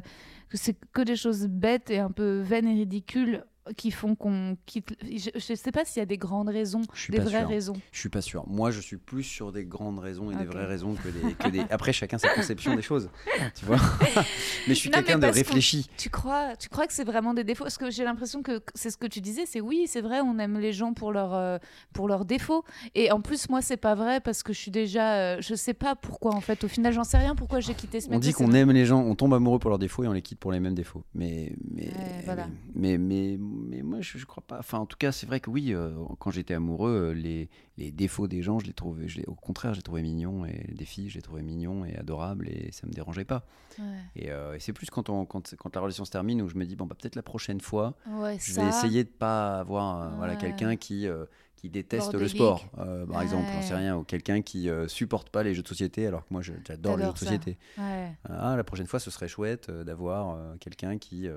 [0.53, 3.43] c'est que des choses bêtes et un peu vaines et ridicules
[3.77, 4.95] qui font qu'on quitte.
[5.03, 7.47] Je, je sais pas s'il y a des grandes raisons, des vraies sûr.
[7.47, 7.73] raisons.
[7.91, 8.43] Je suis pas sûr.
[8.47, 11.47] Moi, je suis plus sur des grandes raisons et des vraies raisons que des, que
[11.49, 13.09] des- Après, chacun sa conception des choses.
[13.55, 13.77] Tu vois
[14.67, 15.87] Mais je suis quelqu'un de réfléchi.
[15.97, 17.63] Tu crois, tu crois que c'est vraiment des défauts?
[17.63, 20.37] Parce que j'ai l'impression que c'est ce que tu disais, c'est oui, c'est vrai, on
[20.39, 21.57] aime les gens pour leurs euh,
[21.93, 22.63] pour leurs défauts.
[22.95, 25.73] Et en plus, moi, c'est pas vrai parce que je suis déjà, euh, je sais
[25.73, 26.63] pas pourquoi en fait.
[26.63, 28.09] Au final, j'en sais rien pourquoi j'ai quitté ce.
[28.11, 30.21] On dit qu'on aime les gens, on tombe amoureux pour leurs défauts et on les
[30.21, 31.03] quitte pour les mêmes défauts.
[31.15, 32.47] Mais, mais, Ouais, voilà.
[32.75, 34.59] mais, mais, mais moi, je, je crois pas.
[34.59, 37.91] Enfin, en tout cas, c'est vrai que oui, euh, quand j'étais amoureux, euh, les, les
[37.91, 40.65] défauts des gens, je les trouvais, je les- au contraire, je les trouvais mignons et
[40.73, 43.45] des filles, je les trouvais mignons et adorables et ça me dérangeait pas.
[43.79, 43.85] Ouais,
[44.15, 46.55] Et, euh, et c'est plus quand, on, quand, quand la relation se termine où je
[46.55, 48.61] me dis, bon, bah, peut-être la prochaine fois, Ouais, je ça.
[48.61, 51.25] vais essayer de pas avoir voilà, quelqu'un qui, euh,
[51.55, 55.29] qui déteste le sport, euh, par exemple, j'en sais rien, ou quelqu'un qui euh, supporte
[55.29, 57.57] pas les jeux de société alors que moi j'adore les jeux de société.
[57.77, 58.11] Ouais.
[58.29, 61.27] Ah, la prochaine fois, ce serait chouette euh, d'avoir quelqu'un qui,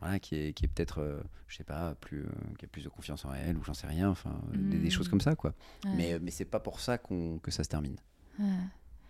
[0.00, 2.28] voilà, qui est, qui est peut-être, euh, je sais pas, plus, euh,
[2.58, 4.90] qui a plus de confiance en elle ou j'en sais rien, enfin, des, des Mm.
[4.90, 5.54] choses comme ça, quoi.
[5.84, 5.90] Ouais.
[5.96, 7.96] Mais, euh, mais c'est pas pour ça qu'on, que ça se termine.
[8.38, 8.46] Ouais.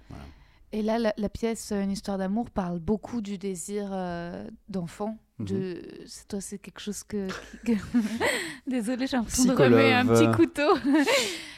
[0.08, 0.24] Voilà.
[0.72, 5.16] Et là, la, la pièce Une histoire d'amour parle beaucoup du désir euh, d'enfant.
[5.38, 5.46] Mhm.
[5.46, 5.82] De...
[6.06, 7.26] c'est- Toi, c'est quelque chose que.
[8.66, 10.76] Désolée, j'ai l'impression de remuer un petit couteau.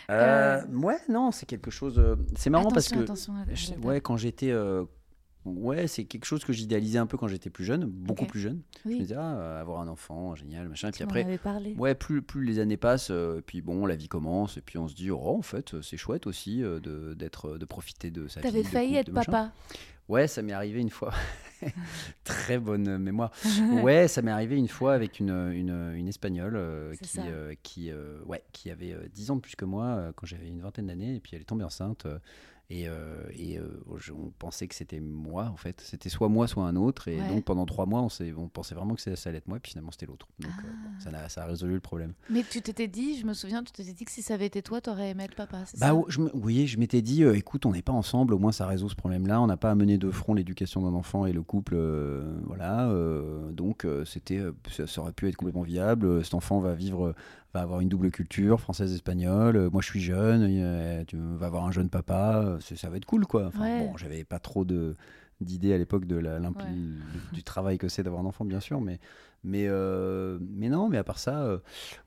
[0.09, 2.01] Ouais, non, c'est quelque chose.
[2.37, 2.99] c'est marrant parce que.
[2.99, 4.53] attention je- ouais, quand j'étais.
[5.45, 8.61] Ouais, c'est quelque chose que j'idéalisais un peu quand j'étais plus jeune, beaucoup plus jeune.
[8.85, 10.91] Je me disais, ah, avoir un enfant, génial, machin.
[10.91, 11.41] tu Puis après.
[11.77, 14.89] Ouais, plus, plus les années passent, euh, puis bon, la vie commence, et puis on
[14.89, 18.41] se dit, oh, en fait, c'est chouette aussi euh, de, d'être, de profiter de sa
[18.41, 19.53] T'avais fille, de failli être papa.
[20.09, 21.13] Ouais, ça m'est arrivé une fois.
[22.25, 23.31] Très bonne mémoire.
[23.83, 27.91] Ouais, ça m'est arrivé une fois avec une, une, une espagnole euh, qui, euh, qui,
[27.91, 30.87] euh, ouais, qui avait euh, 10 ans de plus que moi quand j'avais une vingtaine
[30.87, 32.07] d'années, et puis elle est tombée enceinte.
[32.71, 32.87] et,
[33.37, 33.59] et
[34.13, 35.81] on pensait que c'était moi, en fait.
[35.85, 37.09] C'était soit moi, soit un autre.
[37.09, 37.29] Et Ouais.
[37.29, 39.73] donc pendant trois mois, on, on pensait vraiment que ça allait être moi, et puis
[39.73, 40.29] finalement c'était l'autre.
[40.39, 41.01] Donc bon, Ah.
[41.01, 42.13] ça, n'a- ça a résolu le problème.
[42.31, 44.63] Mais tu t'étais dit, je me souviens, tu t'étais dit que si ça avait été
[44.63, 45.59] toi, t'aurais aimé être papa.
[45.59, 46.01] Bah, ça?
[46.09, 48.89] je me- oui, je m'étais dit, écoute, on n'est pas ensemble, au moins ça résout
[48.89, 49.41] ce problème-là.
[49.41, 52.89] On n'a pas à mener de front l'éducation d'un enfant et le couple, euh, voilà.
[52.91, 54.41] euh, donc euh, c'était,
[54.71, 56.23] ça, ça aurait pu être complètement viable.
[56.25, 57.13] Cet enfant va vivre,
[57.53, 59.69] va avoir une double culture, française espagnole.
[59.73, 62.59] Moi, je suis jeune, tu vas avoir un jeune papa.
[62.61, 63.47] ça va être cool, quoi.
[63.47, 63.81] Enfin, Ouais.
[63.81, 64.95] bon, j'avais pas trop de
[65.41, 66.51] d'idées à l'époque de la, Ouais.
[67.33, 69.01] du, travail que c'est d'avoir un enfant, bien sûr, mais
[69.43, 71.59] mais euh, mais non, mais à part ça, euh,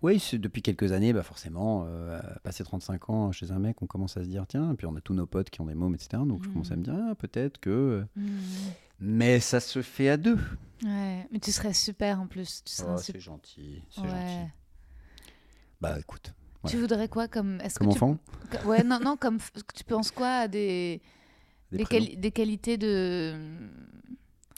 [0.04, 4.18] oui, depuis quelques années, bah forcément, euh, passer 35 ans chez un mec, on commence
[4.18, 5.96] à se dire, tiens, et puis on a tous nos potes qui ont des mômes,
[5.96, 6.22] etc.
[6.28, 8.06] Donc je commence à me dire, ah, peut-être que.
[8.16, 8.22] Mmh.
[9.06, 10.38] Mais ça se fait à deux.
[10.84, 12.64] Ouais, mais tu serais super en plus.
[12.64, 14.08] Tu serais Oh, c'est super- gentil, c'est Ouais.
[14.10, 14.52] gentil.
[15.82, 16.34] Bah écoute,
[16.68, 17.60] Tu voudrais quoi comme.
[17.60, 18.18] Est-ce comme que tu- enfant,
[18.66, 19.40] Ouais, non, non, comme.
[19.76, 21.02] Tu penses quoi à des.
[21.72, 22.06] des Des, prénoms.
[22.06, 23.36] quali- des qualités de.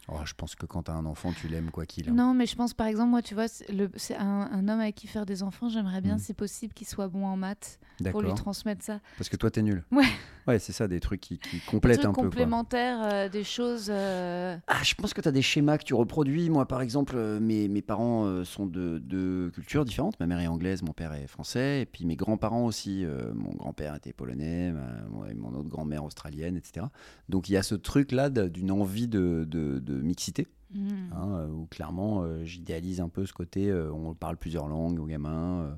[0.07, 2.09] Oh, je pense que quand t'as un enfant, tu l'aimes quoi qu'il.
[2.09, 2.13] hein.
[2.13, 3.89] Non, mais je pense par exemple, moi, tu vois, le-
[4.19, 6.19] un, un homme avec qui faire des enfants, j'aimerais bien, Mhm.
[6.19, 7.79] si possible, qu'il soit bon en maths
[8.11, 8.99] pour lui transmettre ça.
[9.17, 9.83] Parce que toi, t'es nul.
[9.91, 10.03] Ouais.
[10.47, 12.13] Ouais, c'est ça, des trucs qui, qui Des complètent trucs un peu.
[12.21, 12.23] Quoi.
[12.25, 13.87] complémentaires, euh, des choses.
[13.89, 16.51] euh, Ah, je pense que tu as des schémas que tu reproduis.
[16.51, 20.19] Moi, par exemple, euh, mes, mes parents euh, sont de, de cultures différentes.
[20.19, 21.81] Ma mère est anglaise, mon père est français.
[21.81, 23.05] Et puis mes grands-parents aussi.
[23.33, 26.85] Mon grand-père était polonais, ma- mon, autre grand-mère australienne, etc.
[27.27, 30.47] Donc il y a ce truc-là d'une envie de, de- de mixité.
[30.73, 31.11] hmm.
[31.13, 33.69] hein, euh, où clairement, euh, j'idéalise un peu ce côté.
[33.69, 35.77] euh, on parle plusieurs langues aux gamins.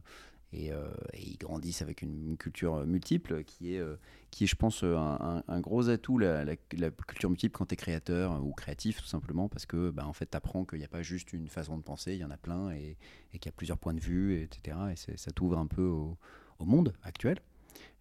[0.53, 3.84] et, et ils grandissent avec une, une culture multiple qui est,
[4.32, 7.65] qui est je pense, un, un- un gros atout, la, la- la culture multiple quand
[7.65, 10.80] tu es créateur ou créatif, tout simplement, parce que bah, en fait, tu apprends qu'il
[10.80, 12.95] n'y a pas juste une façon de penser, il y en a plein, et,
[13.34, 14.78] et qu'il y a plusieurs points de vue, etc.
[14.93, 16.18] Et ça t'ouvre un peu au,
[16.59, 17.39] au monde actuel.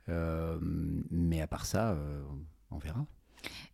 [0.08, 0.58] Euh,
[1.10, 2.22] mais à part ça, euh,
[2.70, 3.04] on verra.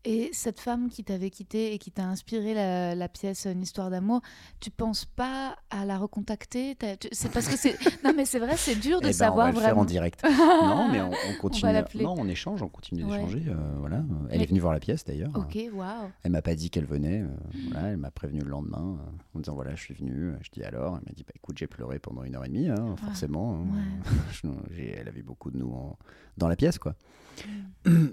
[0.05, 3.89] Et cette femme qui t'avait quitté et qui t'a inspiré la, la pièce Une histoire
[3.91, 4.21] d'amour,
[4.61, 6.77] tu penses pas à la recontacter?
[7.13, 7.77] C'est parce que c'est.
[8.05, 9.85] non, mais c'est vrai, c'est dur de Eh ben, savoir on va le faire en
[9.85, 10.23] direct.
[10.25, 11.73] non, mais on, on continue.
[11.73, 12.03] l'appeler.
[12.05, 13.19] non, on échange, on continue Ouais.
[13.19, 13.45] d'échanger.
[13.49, 14.03] euh, voilà.
[14.31, 15.31] Elle Mais- est venue voir la pièce d'ailleurs.
[15.35, 16.11] Ok, waouh.
[16.25, 17.21] Elle m'a pas dit qu'elle venait.
[17.23, 17.29] euh,
[17.71, 20.33] voilà, elle m'a prévenu le lendemain euh, en disant voilà, je suis venu.
[20.43, 20.97] Je dis alors?
[20.99, 23.55] Elle m'a dit bah, écoute, j'ai pleuré pendant une heure et demie, hein, forcément.
[23.73, 24.49] hein.
[24.73, 25.97] J'ai- elle a vu beaucoup de nous en-
[26.39, 26.95] dans la pièce, quoi.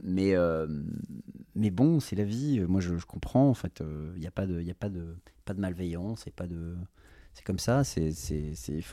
[0.04, 0.68] Mais, euh,
[1.56, 2.60] mais bon, c'est la vie.
[2.62, 3.50] Moi, je, comprends.
[3.50, 3.82] En fait,
[4.16, 5.16] il n'y a pas de, y a pas de,
[5.46, 6.76] pas de malveillance et pas de.
[7.34, 7.84] C'est comme ça.
[7.84, 8.12] C'est,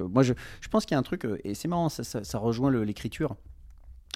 [0.01, 1.89] Moi, je, je pense qu'il y a un truc euh, et c'est marrant.
[1.89, 3.37] Ça, ça, rejoint l'écriture.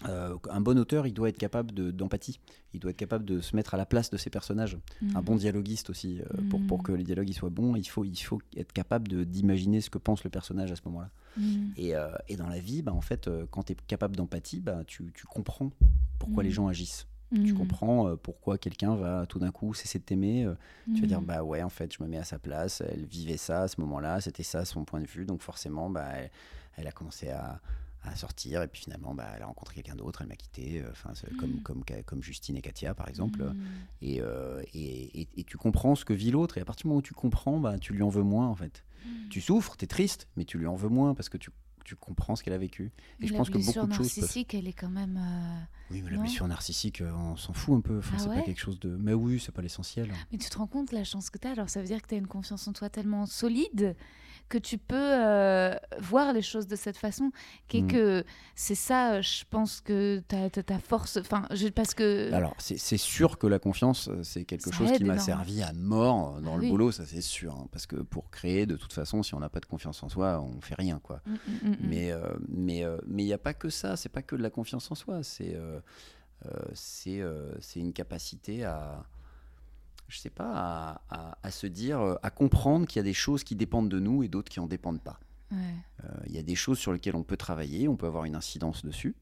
[0.09, 2.41] Euh, un bon auteur, il doit être capable de- d'empathie.
[2.73, 4.79] Il doit être capable de se mettre à la place de ses personnages.
[5.15, 6.21] Un bon dialoguiste aussi.
[6.21, 6.83] euh, pour, pour Mm.
[6.83, 9.99] que les dialogues ils soient bons, il faut, il faut être capable d'imaginer ce que
[9.99, 11.11] pense le personnage à ce moment-là.
[11.37, 11.71] Mm.
[11.77, 14.83] Et, euh, et dans la vie, bah, en fait, quand tu es capable d'empathie, bah,
[14.87, 15.71] tu, tu comprends
[16.19, 16.47] pourquoi Mm.
[16.47, 17.07] les gens agissent.
[17.33, 17.59] Tu Mm.
[17.59, 20.49] comprends pourquoi quelqu'un va tout d'un coup cesser de t'aimer.
[20.95, 21.27] Tu vas dire, Mm.
[21.27, 22.81] bah ouais, en fait, je me mets à sa place.
[22.81, 25.27] Elle vivait ça à ce moment-là, c'était ça son point de vue.
[25.27, 26.31] Donc forcément, bah, elle,
[26.77, 27.61] elle a commencé à,
[28.03, 28.63] à sortir.
[28.63, 30.81] Et puis finalement, bah, elle a rencontré quelqu'un d'autre, elle m'a quitté.
[30.83, 33.43] euh, Enfin, c'est comme, comme, comme Justine et Katia, par exemple.
[33.43, 33.57] Mm.
[34.03, 36.59] Et, euh, et, et- et tu comprends ce que vit l'autre.
[36.59, 38.55] Et à partir du moment où tu comprends, bah, tu lui en veux moins, en
[38.55, 38.85] fait.
[39.05, 39.29] Mm.
[39.29, 41.51] Tu souffres, tu es triste, mais tu lui en veux moins parce que tu,
[41.85, 42.93] tu comprends ce qu'elle a vécu.
[43.21, 43.99] Et je la pense que beaucoup de choses peuvent...
[44.23, 45.17] narcissique, elle est quand même.
[45.19, 47.99] euh, Oui, mais la blessure narcissique, euh, on s'en fout un peu.
[47.99, 48.97] Enfin, Ah c'est ouais pas quelque chose de...
[48.97, 50.11] Mais oui, c'est pas l'essentiel.
[50.33, 52.07] Mais tu te rends compte la chance que tu as Alors ça veut dire que
[52.09, 53.97] tu as une confiance en toi tellement solide
[54.51, 57.31] que tu peux euh, voir les choses de cette façon.
[57.69, 57.87] Qui est Mm.
[57.89, 58.25] que
[58.55, 61.17] c'est ça, euh, je pense que ta, force.
[61.17, 62.31] Enfin, parce que.
[62.35, 65.73] Alors, c'est sûr que la confiance, euh, c'est quelque Ça chose qui m'a servi à
[65.73, 66.69] mort dans Ah le oui.
[66.69, 67.55] boulot, ça c'est sûr.
[67.55, 70.11] hein, parce que pour créer, de toute façon, si on n'a pas de confiance en
[70.11, 71.23] soi, on fait rien, quoi.
[71.25, 71.77] Mm, mm, mm.
[71.81, 73.97] Mais euh, mais euh, mais il n'y a pas que ça.
[73.97, 75.23] C'est pas que de la confiance en soi.
[75.23, 75.57] C'est
[76.75, 77.21] c'est
[77.81, 79.05] une capacité à
[80.11, 83.15] je sais pas à, à- à se dire, euh, à comprendre qu'il y a des
[83.15, 85.19] choses qui dépendent de nous et d'autres qui en dépendent pas.
[85.53, 85.59] Ouais.
[86.05, 88.37] Euh, Il y a des choses sur lesquelles on peut travailler, on peut avoir une
[88.37, 89.15] incidence dessus.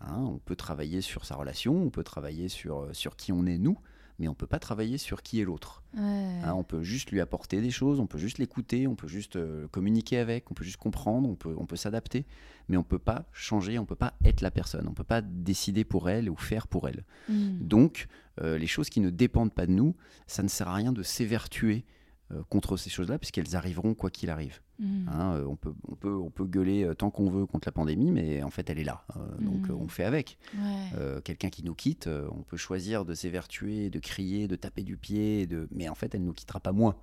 [0.00, 3.46] hein, on peut travailler sur sa relation, on peut travailler sur, euh, sur qui on
[3.46, 3.78] est nous,
[4.18, 5.82] mais on peut pas travailler sur qui est l'autre.
[5.94, 6.02] Ouais.
[6.02, 6.54] hein.
[6.54, 9.66] on peut juste lui apporter des choses, on peut juste l'écouter, on peut juste euh,
[9.68, 12.26] communiquer avec, on peut juste comprendre, on peut, on peut s'adapter,
[12.68, 15.84] mais on peut pas changer, on peut pas être la personne, on peut pas décider
[15.84, 17.04] pour elle ou faire pour elle.
[17.28, 17.58] Mm.
[17.60, 18.08] Donc,
[18.40, 19.96] euh, les choses qui ne dépendent pas de nous,
[20.26, 21.84] ça ne sert à rien de s'évertuer
[22.32, 24.60] euh, contre ces choses-là, puisqu'elles arriveront quoi qu'il arrive.
[24.78, 25.08] Mm.
[25.08, 27.72] Hein, euh, on, peut, on, peut, on peut gueuler euh, tant qu'on veut contre la
[27.72, 29.04] pandémie, mais en fait, elle est là.
[29.16, 30.38] Euh, donc, euh, on fait avec.
[30.54, 30.98] Ouais.
[30.98, 34.96] Euh, Quelqu'un qui nous quitte, on peut choisir de s'évertuer, de crier, de taper du
[34.96, 35.68] pied, de...
[35.70, 36.96] mais en fait, elle ne nous quittera pas moins.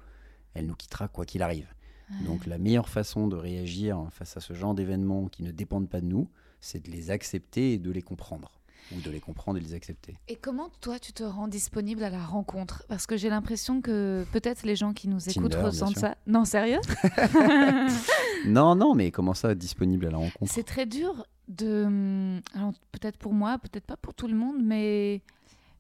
[0.54, 1.74] Elle nous quittera quoi qu'il arrive.
[2.12, 2.26] Ouais.
[2.28, 6.02] Donc, la meilleure façon de réagir face à ce genre d'événements qui ne dépendent pas
[6.02, 6.30] de nous,
[6.62, 8.52] c'est de les accepter et de les comprendre.
[8.92, 10.16] Ou de les comprendre et de les accepter.
[10.28, 12.84] Et comment toi tu te rends disponible à la rencontre?
[12.90, 16.16] Parce que j'ai l'impression que peut-être les gens qui nous écoutent Tinder, ressentent ça.
[16.28, 16.80] Non, sérieux?
[18.46, 20.52] Non, non, mais comment ça, disponible à la rencontre?
[20.52, 21.86] C'est très dur de.
[21.86, 25.22] hum, Alors peut-être pour moi, peut-être pas pour tout le monde, mais.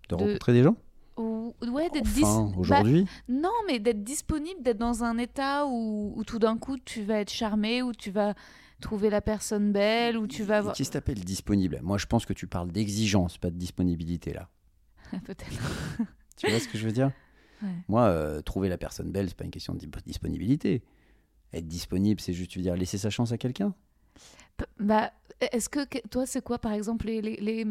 [0.09, 0.75] De de- rencontrer des gens?
[1.17, 3.05] ou- ouais, d'être dis- Enfin, bah, aujourd'hui?
[3.27, 7.19] Non, mais d'être disponible, d'être dans un état où, où tout d'un coup tu vas
[7.19, 8.33] être charmé, où tu vas
[8.81, 10.75] trouver la personne belle, où tu vas avoir.
[10.75, 11.79] Qu'est-ce que t'appelles disponible?
[11.83, 14.49] Moi, je pense que tu parles d'exigence, pas de disponibilité, là.
[15.25, 15.97] peut-être.
[16.35, 17.11] Tu vois ce que je veux dire?
[17.61, 17.69] Ouais.
[17.87, 20.83] Moi, euh, trouver la personne belle, c'est pas une question de di- disponibilité.
[21.53, 23.75] Être disponible, c'est juste, tu veux dire, laisser sa chance à quelqu'un?
[24.79, 25.11] Bah,
[25.51, 25.79] est-ce que
[26.09, 27.65] toi, c'est quoi, par exemple, les, les, les-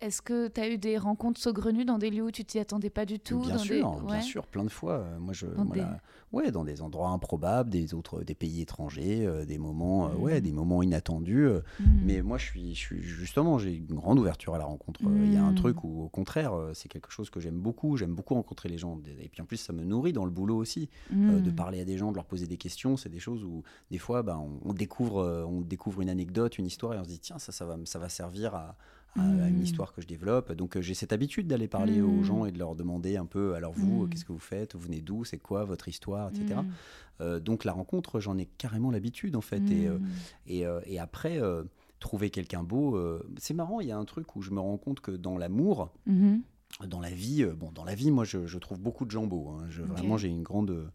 [0.00, 2.90] est-ce que tu as eu des rencontres saugrenues dans des lieux où tu t'y attendais
[2.90, 4.06] pas du tout Bien dans sûr, des...
[4.06, 4.20] bien ouais.
[4.20, 4.94] sûr, plein de fois.
[4.94, 6.00] Euh, Moi, je, Dans voilà,
[6.32, 10.34] ouais, dans des endroits improbables, des autres, des pays étrangers, euh, des moments, euh, ouais,
[10.34, 10.40] Mhm.
[10.40, 11.46] des moments inattendus.
[11.46, 11.84] euh, Mm.
[12.04, 15.00] Mais moi, je suis, je suis justement, j'ai une grande ouverture à la rencontre.
[15.24, 17.96] Il y a un truc où, au contraire, c'est quelque chose que j'aime beaucoup.
[17.96, 19.00] J'aime beaucoup rencontrer les gens.
[19.22, 20.90] Et puis en plus, ça me nourrit dans le boulot aussi.
[21.10, 22.96] De parler à des gens, de leur poser des questions.
[22.98, 26.66] C'est des choses où, des fois, bah, on, on découvre, on découvre une anecdote, une
[26.66, 28.76] histoire, et on se dit, tiens, ça, ça va, ça va servir à,
[29.16, 29.62] une Mm.
[29.62, 30.50] histoire que je développe.
[30.52, 32.24] Donc, euh, j'ai cette habitude d'aller parler aux Mm.
[32.24, 34.08] gens et de leur demander un peu, alors vous, Mm.
[34.08, 34.74] qu'est-ce que vous faites?
[34.74, 35.24] Vous venez d'où?
[35.24, 36.30] C'est quoi votre histoire?
[36.30, 36.60] Etc.
[37.20, 39.70] Euh, donc, la rencontre, j'en ai carrément l'habitude, en fait.
[39.70, 39.98] Et, euh,
[40.48, 41.40] et, euh, et après,
[42.00, 42.98] trouver quelqu'un beau,
[43.38, 45.92] c'est marrant, il y a un truc où je me rends compte que dans l'amour,
[46.06, 46.42] Mhm.
[46.88, 49.50] dans la vie, bon, dans la vie, moi, je, je trouve beaucoup de gens beaux.
[49.50, 49.66] hein.
[49.70, 49.82] Je.
[49.82, 50.90] Vraiment, j'ai une grande.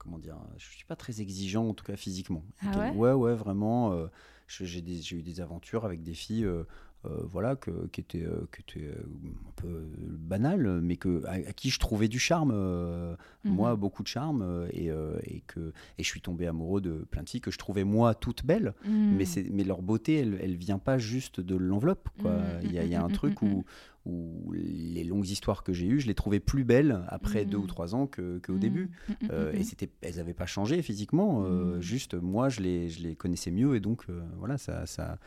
[0.00, 2.42] Comment dire Je suis pas très exigeant, en tout cas physiquement.
[2.62, 3.12] Ah ouais?
[3.12, 3.92] ouais, vraiment.
[3.92, 4.06] euh,
[4.48, 6.46] j'ai eu des aventures avec des filles.
[6.46, 6.64] euh,
[7.06, 9.86] euh, voilà, que, qui étaient, euh, qui un peu
[10.18, 13.54] banales, mais que, à, à qui je trouvais du charme, euh, Mhm.
[13.54, 14.90] moi, beaucoup de charme, et,
[15.24, 18.14] et, que, et je suis tombé amoureux de plein de filles que je trouvais, moi,
[18.14, 19.16] toutes belles, Mm.
[19.16, 22.10] mais, mais leur beauté, elle, elle vient pas juste de l'enveloppe.
[22.20, 22.32] quoi.
[22.32, 23.64] Mm, Il y, a- y a un truc où,
[24.06, 27.48] où les longues histoires que j'ai eues, je les trouvais plus belles après Mm.
[27.50, 28.58] deux ou trois ans que- qu'au Mm.
[28.58, 28.90] début.
[29.08, 29.64] Mm, mm, Euh, mm, et mm.
[29.64, 31.80] c'était, elles n'avaient pas changé physiquement, euh, Mm.
[31.82, 35.18] juste moi je les, je les connaissais mieux et donc euh, voilà, ça, ça,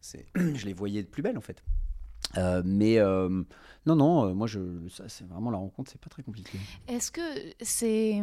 [0.00, 1.62] c'est, je les voyais de plus belles en fait.
[2.38, 3.28] Euh, mais euh,
[3.86, 6.58] non, non, euh, moi je, ça, c'est vraiment la rencontre, c'est pas très compliqué.
[6.88, 7.20] Est-ce que
[7.60, 8.22] c'est.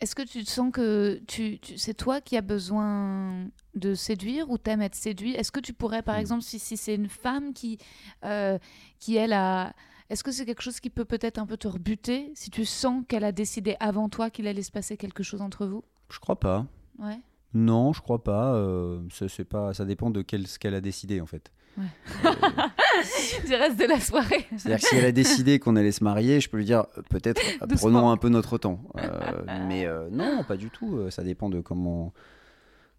[0.00, 4.56] Est-ce que tu sens que tu, tu- c'est toi qui as besoin de séduire ou
[4.58, 5.32] t'aimes être séduit?
[5.34, 6.20] Est-ce que tu pourrais, par Hmm.
[6.20, 7.78] exemple, si, si c'est une femme qui,
[8.24, 8.58] euh,
[8.98, 9.74] qui elle a.
[10.08, 13.04] Est-ce que c'est quelque chose qui peut peut-être un peu te rebuter si tu sens
[13.06, 15.84] qu'elle a décidé avant toi qu'il allait se passer quelque chose entre vous?
[16.10, 16.66] Je crois pas.
[16.98, 17.20] Ouais.
[17.52, 18.54] Non, je crois pas.
[18.54, 19.74] euh, ça, c'est pas.
[19.74, 21.52] Ça dépend de quel, ce qu'elle a décidé en fait.
[21.78, 21.84] Ouais.
[22.24, 24.46] Euh, du reste de la soirée.
[24.56, 27.02] C'est-à-dire que si elle a décidé qu'on allait se marier, je peux lui dire euh,
[27.08, 28.80] peut-être euh, prenons un peu notre temps.
[28.98, 31.10] Euh, mais euh, non, pas du tout.
[31.10, 32.12] Ça dépend de comment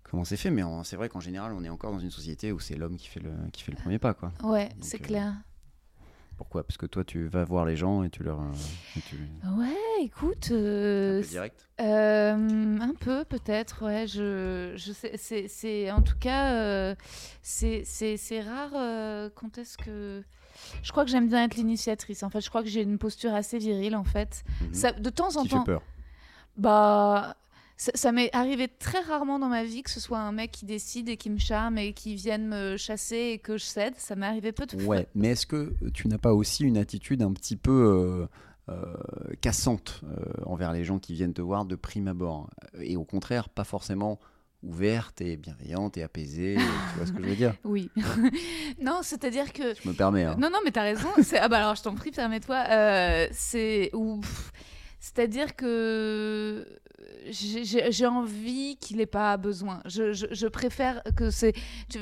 [0.03, 0.49] comment c'est fait.
[0.51, 3.07] Mais c'est vrai qu'en général, on est encore dans une société où c'est l'homme qui
[3.07, 4.31] fait le qui fait le premier pas, quoi.
[4.43, 5.33] Ouais, c'est clair.
[6.41, 6.63] Pourquoi?
[6.63, 8.39] Parce que toi, tu vas voir les gens et tu leur.
[8.41, 8.51] euh,
[8.97, 9.15] et tu...
[9.59, 10.47] Ouais, écoute.
[10.49, 11.67] un euh, peu direct.
[11.79, 14.07] Euh, un peu peut-être, ouais.
[14.07, 16.95] Je, je sais, c'est, en tout cas, euh,
[17.43, 17.83] c'est,
[18.41, 18.71] rare.
[18.73, 20.23] euh, quand est-ce que
[20.81, 22.23] je crois que j'aime bien être l'initiatrice.
[22.23, 23.95] En fait, je crois que j'ai une posture assez virile.
[23.95, 24.73] En fait, Mhm.
[24.73, 25.83] ça, de temps en Qui fait temps, peur?
[26.57, 27.35] bah,
[27.81, 30.65] ça, ça m'est arrivé très rarement dans ma vie que ce soit un mec qui
[30.65, 33.95] décide et qui me charme et qui vienne me chasser et que je cède.
[33.97, 34.97] Ça m'est arrivé peu de fois.
[34.97, 39.33] Ouais, mais est-ce que tu n'as pas aussi une attitude un petit peu euh, euh,
[39.41, 42.51] cassante euh, envers les gens qui viennent te voir de prime abord?
[42.79, 44.19] Et au contraire, pas forcément
[44.61, 46.57] ouverte et bienveillante et apaisée.
[46.59, 47.55] tu vois ce que je veux dire?
[47.63, 47.89] Oui.
[48.79, 50.25] non, c'est-à-dire que Je me permets.
[50.25, 50.35] hein.
[50.37, 51.09] Non, non, mais t'as raison.
[51.39, 52.63] Ah bah alors, je t'en prie, permets-toi.
[52.69, 53.89] Euh, c'est
[54.99, 56.63] c'est-à-dire que
[57.29, 59.81] j'ai- envie qu'il n'ait pas besoin.
[59.85, 61.53] Je, je- je préfère que c'est,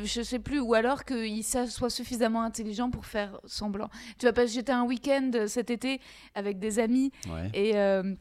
[0.03, 3.89] je sais plus, ou alors qu'il soit suffisamment intelligent pour faire semblant.
[4.17, 5.99] Tu vois, parce que j'étais un week-end cet été
[6.35, 7.49] avec des amis Ouais.
[7.53, 8.15] et, euh,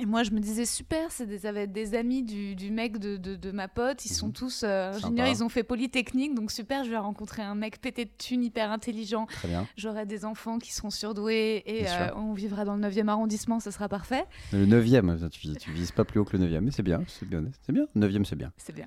[0.00, 2.70] et moi, je me disais, super, c'est des, ça va être des amis du, du
[2.70, 4.04] mec de, de, de ma pote.
[4.04, 4.32] Ils sont Mhm.
[4.32, 8.04] tous euh, ingénieurs, ils ont fait Polytechnique, donc super, je vais rencontrer un mec pété
[8.04, 9.26] de thunes, hyper intelligent.
[9.26, 9.66] Très bien.
[9.76, 13.70] J'aurai des enfants qui seront surdoués et euh, on vivra dans le 9e arrondissement, ce
[13.70, 14.24] sera parfait.
[14.52, 17.28] Le 9e, tu, tu vises pas plus haut que le 9e, mais c'est bien, c'est
[17.28, 17.44] bien.
[17.66, 18.52] C'est bien, 9e, c'est bien.
[18.56, 18.86] C'est bien.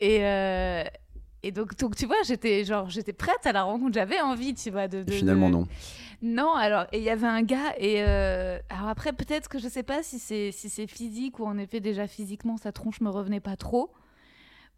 [0.00, 0.18] Et.
[0.24, 0.84] euh,
[1.44, 4.70] Et donc, donc, tu vois, j'étais genre, j'étais prête à la rencontre, j'avais envie, tu
[4.70, 5.02] vois, de.
[5.02, 5.68] De- finalement, de- non.
[6.24, 9.66] Non, alors, et il y avait un gars, et euh, alors après, peut-être que je
[9.68, 13.10] sais pas si c'est si c'est physique ou en effet, déjà physiquement, sa tronche me
[13.10, 13.90] revenait pas trop.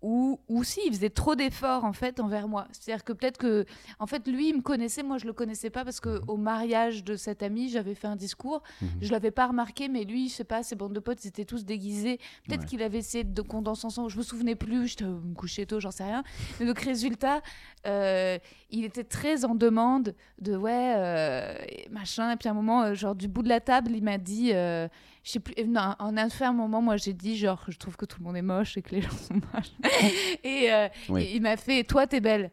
[0.07, 2.67] Ou, ou si, il faisait trop d'efforts en fait envers moi.
[2.73, 3.65] C'est-à-dire que peut-être que,
[3.99, 7.05] en fait, lui, il me connaissait, moi, je le connaissais pas parce que au mariage
[7.05, 8.63] de cet ami, j'avais fait un discours.
[8.83, 8.89] Mhm.
[9.01, 11.47] Je l'avais pas remarqué, mais lui, je sais pas, ses bandes de potes, ils étaient
[11.47, 12.19] tous déguisés.
[12.47, 12.67] Peut-être Ouais.
[12.67, 14.11] qu'il avait essayé de qu'on danse ensemble.
[14.11, 16.23] Je me souvenais plus, je me couchais tôt, j'en sais rien.
[16.61, 17.41] Mais donc, résultat,
[17.87, 18.39] euh,
[18.71, 21.55] il était très en demande de ouais, euh,
[21.91, 22.31] machin.
[22.33, 24.51] Et puis à un moment, euh, genre du bout de la table, il m'a dit,
[24.53, 24.87] euh,
[25.25, 27.97] je sais plus, non, en un fait un moment, moi j'ai dit genre, je trouve
[27.97, 29.73] que tout le monde est moche et que les gens sont moches.
[30.45, 31.23] et, euh, Oui.
[31.23, 32.51] et il m'a fait, toi t'es belle.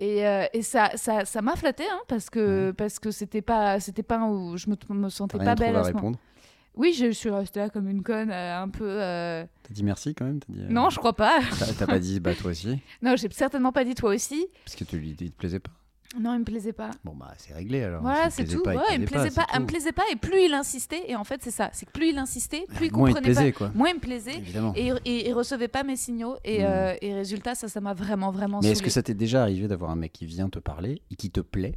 [0.00, 3.80] Et, euh, et ça, ça, ça m'a flatté hein, parce que parce que c'était pas,
[3.80, 5.98] c'était pas où je me, me sentais pas belle à à ce moment.
[5.98, 6.18] répondre.
[6.74, 8.84] Oui, je suis restée là comme une conne, euh, un peu.
[8.86, 11.40] euh, T'as dit merci quand même dit, euh, Non, je crois pas.
[11.58, 14.46] T'as t'as pas dit bah toi aussi Non, j'ai certainement pas dit toi aussi.
[14.66, 15.70] Parce que tu lui il te plaisait pas.
[16.18, 16.90] Non, il me plaisait pas.
[17.04, 18.00] Bon bah c'est réglé alors.
[18.02, 18.62] Voilà, c'est tout.
[18.62, 19.46] pas, Ouais, il me plaisait pas.
[19.52, 20.04] Elle me plaisait pas.
[20.12, 21.68] Et plus il insistait, et en fait, c'est ça.
[21.72, 23.58] C'est que plus il insistait, plus il Moins il te comprenait plaisait pas.
[23.58, 23.70] quoi.
[23.74, 24.36] Moins il me plaisait.
[24.38, 24.72] Évidemment.
[24.76, 26.36] Et, et il recevait pas mes signaux.
[26.44, 26.66] Et, Hmm.
[26.66, 29.68] euh, et résultat, ça, ça m'a vraiment, vraiment Mais est-ce que ça t'est déjà arrivé
[29.68, 31.74] d'avoir un mec qui vient te parler et qui te plaît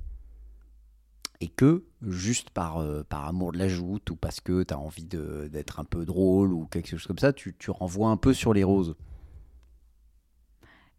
[1.42, 4.78] et que juste par, euh, par amour de la joute ou parce que tu as
[4.80, 8.34] envie d'être un peu drôle ou quelque chose comme ça, tu, tu renvoies un peu
[8.34, 8.96] sur les roses?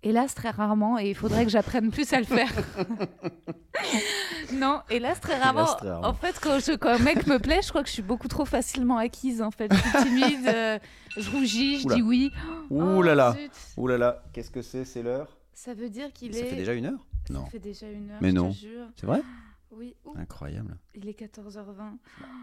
[0.02, 0.98] Hélas, très rarement.
[0.98, 2.50] Et il faudrait que j'apprenne plus à le faire.
[4.54, 5.60] non, hélas, très rarement.
[5.64, 6.08] Hélas, très rarement.
[6.08, 8.28] En fait, quand, je- quand un mec me plaît, je crois que je suis beaucoup
[8.28, 9.42] trop facilement acquise.
[9.42, 10.78] En fait, je suis timide, euh,
[11.16, 11.94] je rougis, je Oula.
[11.96, 12.30] dis oui.
[12.70, 13.36] Ouh Oh, là là.
[13.76, 15.28] Ouh là là Qu'est-ce que c'est C'est l'heure?
[15.52, 16.44] Ça veut dire qu'il Ça est.
[16.44, 17.06] fait déjà une heure?
[17.28, 17.46] Ça Non.
[17.46, 18.18] fait déjà une heure.
[18.20, 18.54] Mais je non.
[18.96, 19.20] C'est vrai?
[19.72, 19.94] Oui.
[20.04, 20.76] Ouh, Incroyable.
[20.94, 21.96] il est 14h20.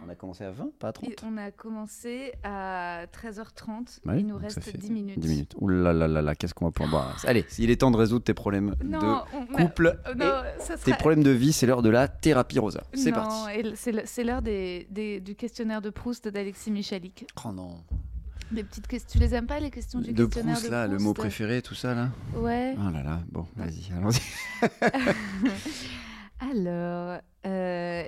[0.06, 4.00] On a commencé à 20, pas à 30 Et on a commencé à 13h30.
[4.06, 5.20] Ouais, il nous reste ça fait 10 minutes.
[5.20, 5.56] 10 minutes.
[5.60, 7.22] Ouh là là là là, qu'est-ce qu'on va pouvoir boire?
[7.26, 9.06] Allez, il est temps de résoudre tes problèmes Non, de
[9.52, 12.08] on a- couple euh, et non, ça tes problèmes de vie, c'est l'heure de la
[12.08, 12.84] thérapie rosa.
[12.94, 13.74] C'est parti.
[14.06, 17.26] c'est l'heure des, des- du questionnaire de Proust d'Alexis Michalik.
[17.46, 17.84] Oh non.
[18.52, 19.20] Des petites questions.
[19.20, 21.14] Tu les aimes pas les questions du De questionnaire Proust, de là, le Proust mot
[21.14, 22.10] préféré, tout ça, là?
[22.36, 22.76] Ouais.
[22.78, 24.22] Oh là là, bon, vas-y, allons-y.
[26.40, 28.04] Alors, euh,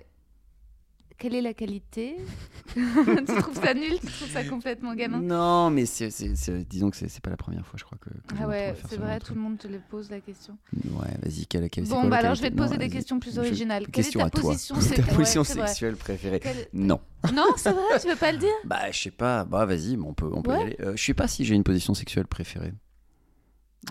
[1.18, 2.16] Quelle est la qualité
[2.76, 6.90] Tu trouves ça nul Tu trouves ça complètement gamin Non, mais c'est, c'est- c'est- disons
[6.92, 8.10] que c'est, c'est pas la première fois, je crois que.
[8.40, 10.10] Ah ouais, à faire c'est ce genre vrai, de tout le monde te le pose
[10.12, 10.58] la question.
[10.72, 10.82] truc.
[10.98, 12.74] Ouais, vas-y, quelle, quelle c'est Bon, quoi bah la alors je vais te qualité poser
[12.76, 12.98] Non, des vas-y.
[12.98, 13.84] questions plus Je- originales.
[13.88, 14.52] Quelle Question est à ta toi.
[14.52, 15.68] position Ta sexuelle position Ouais, c'est vrai.
[15.68, 17.02] sexuelle préférée Quelle- Non.
[17.34, 19.44] Non, c'est vrai, tu veux pas le dire Bah, je sais pas.
[19.44, 20.62] Bah, vas-y, on peut, on peut y Ouais.
[20.64, 20.78] aller.
[20.80, 22.72] Euh, je sais pas si j'ai une position sexuelle préférée.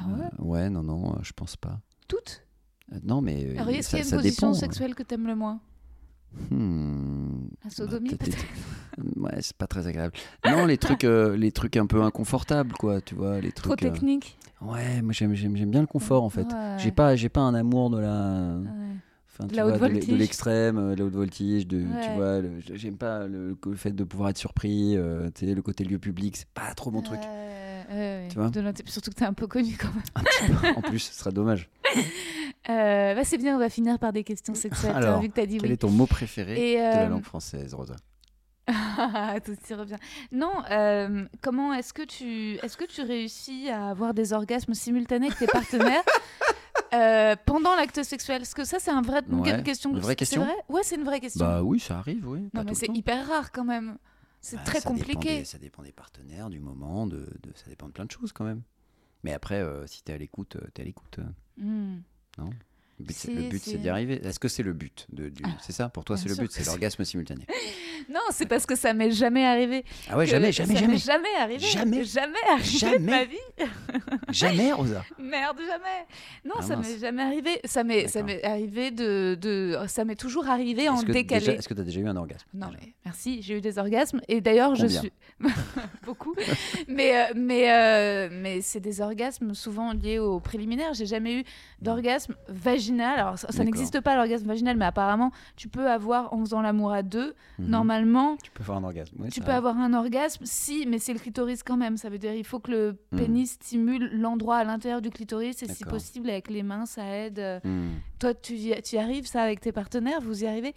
[0.01, 1.79] Ah ouais Euh, ouais, non, non, euh, je pense pas.
[2.07, 2.43] Toutes
[3.05, 3.45] non, mais.
[3.47, 4.59] euh, Alors, est-ce qu'il y a une position dépend.
[4.61, 5.61] sexuelle que t'aimes le moins
[6.51, 7.47] Hmm.
[7.65, 8.45] La sodomie, Bah, peut-être-
[9.17, 10.13] Ouais, c'est pas très agréable.
[10.45, 13.85] Non, les trucs, euh, les trucs un peu inconfortables, quoi, tu vois, les Trop trucs.
[13.85, 16.43] euh, technique Ouais, moi j'aime, j'aime, j'aime bien le confort en fait.
[16.53, 16.77] Ouais.
[16.79, 18.69] J'ai pas, j'ai pas un amour de la, Ouais.
[19.33, 22.41] enfin, tu La vois, de l'extrême, euh, de la haute voltige, de, tu vois,
[22.75, 25.99] j'aime pas le, le fait de pouvoir être surpris, euh, tu sais, le côté lieu
[25.99, 27.21] public, c'est pas trop mon truc.
[28.29, 28.51] Tu vois
[28.87, 30.03] Surtout que t'es un peu connu quand même.
[30.17, 30.67] Un petit peu.
[30.77, 31.71] en plus, ce serait dommage.
[32.71, 34.93] Euh, bah, c'est bien, on va finir par des questions sexuelles.
[34.93, 35.75] tiens, Alors, vu que t'as dit Quel oui.
[35.75, 37.97] est ton mot préféré Et, de la euh, langue française, Rosa
[39.45, 39.97] Tout s'y revient.
[40.33, 45.27] Non, euh, comment est-ce que tu est-ce que tu réussis à avoir des orgasmes simultanés
[45.29, 46.03] avec tes partenaires
[46.95, 48.43] euh, pendant l'acte sexuel?
[48.43, 50.45] Est-ce que ça c'est un vrai une question une vraie question?
[50.45, 50.55] vrai?
[50.69, 51.47] Ouais, c'est une vraie question.
[51.47, 52.51] Bah oui, ça arrive, oui.
[52.53, 53.97] non mais c'est hyper rare quand même.
[54.43, 55.39] C'est Bah, très ça dépend compliqué.
[55.39, 58.33] des- ça dépend des partenaires, du moment, de, de- ça dépend de plein de choses
[58.33, 58.61] quand même.
[59.25, 61.19] Mais après, euh, si t'es à l'écoute, euh, t'es à l'écoute.
[61.19, 61.97] euh,
[62.39, 62.51] Hmm.
[62.99, 63.71] Le but, c'est- Si, le but, si.
[63.71, 64.21] c'est d'y arriver.
[64.27, 65.43] Est-ce que c'est le but de, du...
[65.61, 67.47] C'est ça Pour toi, bien c'est le but, c'est l'orgasme simultané.
[68.11, 69.85] Non, c'est parce que ça m'est jamais arrivé.
[70.09, 70.93] Ah ouais, jamais, jamais, ça jamais.
[70.95, 71.59] m'est jamais arrivé.
[71.59, 72.05] Jamais.
[72.05, 72.99] Jamais arrivé de Jamais.
[72.99, 73.37] ma vie.
[74.31, 75.05] Jamais, Rosa.
[75.19, 76.07] Merde, jamais.
[76.45, 76.89] Non, Ah, ça mince.
[76.89, 77.61] m'est jamais arrivé.
[77.65, 81.41] Ça m'est, ça m'est arrivé de, de, ça m'est toujours arrivé en Est-ce décalé.
[81.41, 83.79] déjà- Est-ce que tu as déjà eu un orgasme Non mais merci, j'ai eu des
[83.79, 85.13] orgasmes et d'ailleurs je suis
[86.07, 86.35] beaucoup,
[86.89, 90.95] mais euh, mais euh, mais c'est des orgasmes souvent liés aux préliminaires.
[90.95, 91.45] J'ai jamais eu
[91.83, 92.88] d'orgasme vaginal.
[93.01, 97.03] Alors ça, n'existe pas l'orgasme vaginal, mais apparemment tu peux avoir en faisant l'amour à
[97.03, 97.35] deux.
[97.59, 97.69] Mhm.
[97.69, 99.21] Normalement, Tu peux faire un orgasme.
[99.23, 101.97] ouais, tu peux avoir un orgasme si, mais c'est le clitoris quand même.
[101.97, 103.19] Ça veut dire il faut que le Mhm.
[103.19, 107.39] pénis stimule l'endroit à l'intérieur du clitoris et si possible avec les mains ça aide.
[107.39, 107.91] euh, Hmm.
[108.19, 110.75] toi, tu y, tu y arrives ça avec tes partenaires Vous y arrivez?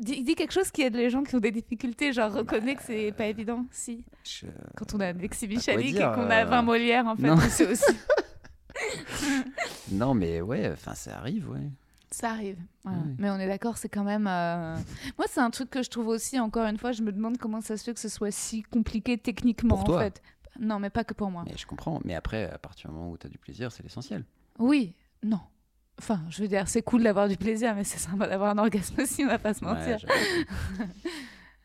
[0.00, 2.82] Dis, dis quelque chose qui aide les gens qui ont des difficultés, genre reconnais que
[2.84, 3.66] c'est pas évident.
[3.72, 4.46] Si, Je-
[4.76, 7.82] quand on a Alexis Michalik et qu'on a euh, 20 Molières, en fait, c'est aussi.
[9.92, 11.68] Non, mais ouais, enfin, ça arrive, ouais.
[12.12, 12.58] Ça arrive.
[12.82, 12.98] voilà.
[12.98, 13.04] Ouais.
[13.18, 14.26] Mais on est d'accord, c'est quand même.
[14.26, 14.76] euh,
[15.18, 17.60] Moi, c'est un truc que je trouve aussi, encore une fois, je me demande comment
[17.60, 20.00] ça se fait que ce soit si compliqué techniquement, Pour en toi.
[20.02, 20.20] fait.
[20.58, 21.44] Non, mais pas que pour moi.
[21.46, 22.00] Mais je comprends.
[22.04, 24.24] Mais après, à partir du moment où tu as du plaisir, c'est l'essentiel.
[24.58, 25.40] Oui, non.
[25.98, 29.00] Enfin, je veux dire, c'est cool d'avoir du plaisir, mais c'est sympa d'avoir un orgasme
[29.00, 29.98] aussi, on va pas se mentir.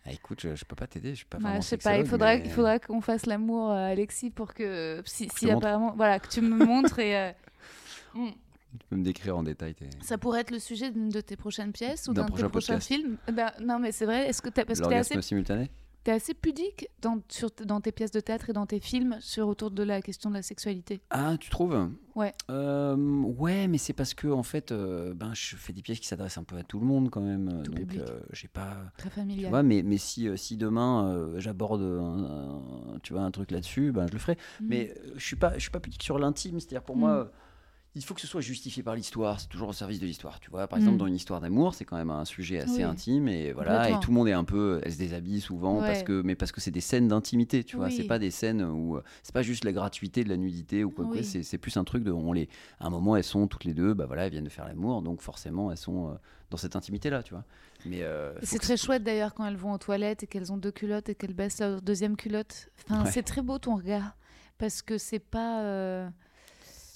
[0.08, 1.98] Ah, écoute, je, je peux pas t'aider, je suis pas Bah, vraiment je sais pas,
[1.98, 5.02] il faudra, mais- il faudra qu'on fasse l'amour, euh, Alexis, pour que.
[5.06, 5.58] Si, te si montre.
[5.66, 5.94] apparemment.
[5.98, 7.18] Voilà, que tu me montres et.
[7.18, 7.32] euh,
[8.14, 8.30] mm.
[8.80, 9.88] Tu peux me décrire en détail tes...
[10.02, 12.50] Ça pourrait être le sujet d'une de tes prochaines pièces ou D'un de tes prochain
[12.50, 12.88] prochains podcast.
[12.94, 13.18] films.
[13.32, 15.72] Ben, non, mais c'est vrai, est-ce que t'as- parce que t'es l'orgasme assez, simultané
[16.06, 19.48] t'es assez pudique dans, sur, dans tes pièces de théâtre et dans tes films sur
[19.48, 21.90] autour de la question de la sexualité Ah, tu trouves?
[22.14, 22.32] Ouais.
[22.52, 26.08] Euh, ouais, mais c'est parce que en fait, euh, ben, je fais des pièces qui
[26.08, 27.64] s'adressent un peu à tout le monde quand même.
[27.64, 28.78] Tout donc, euh, j'ai pas.
[28.98, 29.50] Très Tu familial.
[29.50, 32.24] vois, mais, mais si, si demain j'aborde un,
[32.94, 34.38] un- tu vois, un truc là-dessus, ben, je le ferai.
[34.62, 34.66] Mm.
[34.70, 36.60] Mais je suis pas, je suis pas pudique sur l'intime.
[36.60, 37.00] C'est-à-dire pour Mm.
[37.00, 37.26] moi, euh,
[37.96, 39.40] il faut que ce soit justifié par l'histoire.
[39.40, 40.40] C'est toujours au service de l'histoire.
[40.42, 41.00] Tu vois, par exemple, Mm.
[41.00, 42.84] dans une histoire d'amour, c'est quand même un sujet assez Oui.
[42.84, 46.04] intime et voilà, et tout le monde est un peu, elle se déshabille souvent parce
[46.04, 47.64] que, mais parce que c'est des scènes d'intimité.
[47.64, 47.94] Tu vois, Oui.
[47.96, 50.92] c'est pas des scènes où euh, c'est pas juste la gratuité de la nudité ou
[50.92, 51.24] quoi que Oui.
[51.24, 53.74] c'est, c'est plus un truc de, on les, à un moment elles sont toutes les
[53.74, 56.14] deux, bah voilà, elles viennent de faire l'amour, donc forcément elles sont euh,
[56.50, 57.44] dans cette intimité là, tu vois.
[57.86, 60.58] Mais euh, C'est que très chouette d'ailleurs quand elles vont aux toilettes et qu'elles ont
[60.58, 62.70] deux culottes et qu'elles baissent leur deuxième culotte.
[62.90, 63.12] Enfin, Ouais.
[63.12, 64.18] c'est très beau ton regard
[64.58, 66.10] parce que c'est pas, euh,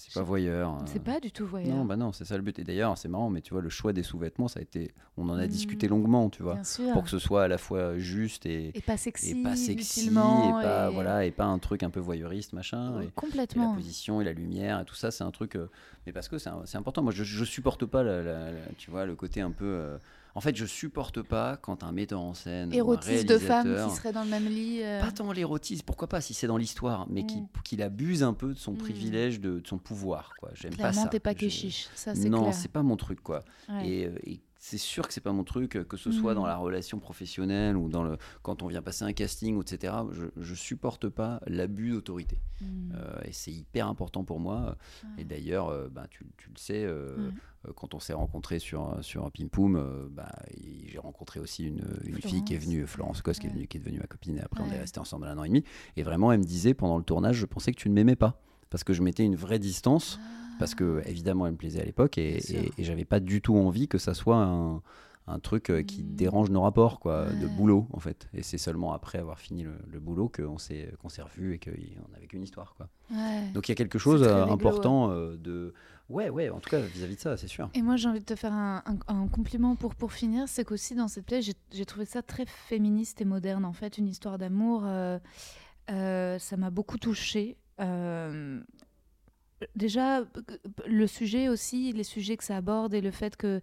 [0.10, 0.76] c'est pas voyeur.
[0.76, 0.80] euh.
[0.88, 1.76] c'est pas du tout voyeur.
[1.76, 2.58] Non, bah non, c'est ça le but.
[2.60, 5.30] Et d'ailleurs, c'est marrant, mais tu vois, le choix des sous-vêtements, ça a été, on
[5.30, 5.48] en a Mm.
[5.50, 6.92] discuté longuement, tu vois, Bien sûr.
[6.94, 10.08] pour que ce soit à la fois juste et, Et pas sexy, et pas sexy,
[10.08, 13.00] et pas et- voilà, et pas un truc un peu voyeuriste, machin.
[13.00, 13.74] Et- Et la Complètement.
[13.76, 15.56] position et la lumière et tout ça, c'est un truc.
[15.56, 15.70] euh,
[16.06, 17.04] mais parce que c'est important.
[17.04, 19.66] Moi, je, je supporte pas, la- la- la- tu vois, le côté un peu.
[19.66, 19.98] euh,
[20.36, 24.14] en fait, je supporte pas quand un metteur en scène, Érotisme de femmes qui seraient
[24.14, 24.82] dans le même lit.
[24.84, 27.48] euh, Pas tant l'érotisme, pourquoi pas si c'est dans l'histoire, mais qui- Mm.
[27.64, 28.78] qu'il abuse un peu de son Mm.
[28.78, 30.34] privilège, de, de son pouvoir.
[30.54, 31.10] J'aime pas Clairement, ça.
[31.10, 31.34] t'es pas
[31.96, 32.54] ça c'est Non, clair.
[32.54, 33.44] c'est pas mon truc, quoi.
[33.70, 33.88] Ouais.
[33.88, 36.58] Et, euh, et c'est sûr que c'est pas mon truc, que ce soit dans la
[36.58, 39.94] relation professionnelle ou dans le quand on vient passer un casting, etc.
[40.12, 42.42] Je, je supporte pas l'abus d'autorité.
[42.62, 42.92] Mm.
[42.94, 44.76] Euh, et c'est hyper important pour moi.
[45.18, 47.32] Et d'ailleurs, euh, ben, tu, tu le sais, euh, Ouais.
[47.70, 50.36] euh, quand on s'est rencontrés sur, sur un Pim Poum, euh, bah,
[50.86, 53.78] j'ai rencontré aussi une, une fille qui est venue, Florence Cos, qui, est venue, qui
[53.78, 54.38] est devenue ma copine.
[54.38, 55.64] Et après, on est resté ensemble un an et demi.
[55.96, 58.42] Et vraiment, elle me disait pendant le tournage, je pensais que tu ne m'aimais pas.
[58.70, 60.20] Parce que je mettais une vraie distance.
[60.60, 62.18] Parce que, évidemment, elle me plaisait à l'époque.
[62.18, 64.82] Et, et, et j'avais pas du tout envie que ça soit un,
[65.28, 66.16] un truc euh, qui Mm.
[66.16, 68.28] dérange nos rapports, quoi, de boulot, en fait.
[68.34, 71.60] Et c'est seulement après avoir fini le, le boulot qu'on s'est qu'on s'est revus et
[71.60, 71.72] qu'on
[72.18, 72.90] avait qu'une histoire, quoi.
[73.10, 73.50] Ouais.
[73.54, 75.74] Donc il y a quelque chose euh, important euh, de.
[76.10, 77.70] Ouais, ouais, en tout cas vis-à-vis de ça, c'est sûr.
[77.76, 80.44] Et moi, j'ai envie de te faire un, un- un compliment pour, pour finir.
[80.50, 83.64] C'est qu'aussi, dans cette pièce, j'ai- trouvé ça très féministe et moderne.
[83.64, 85.20] En fait, une histoire d'amour, euh,
[86.40, 87.56] ça m'a beaucoup touchée.
[87.80, 88.62] Euh,
[89.76, 90.24] déjà,
[90.86, 93.62] le sujet aussi, les sujets que ça aborde et le fait que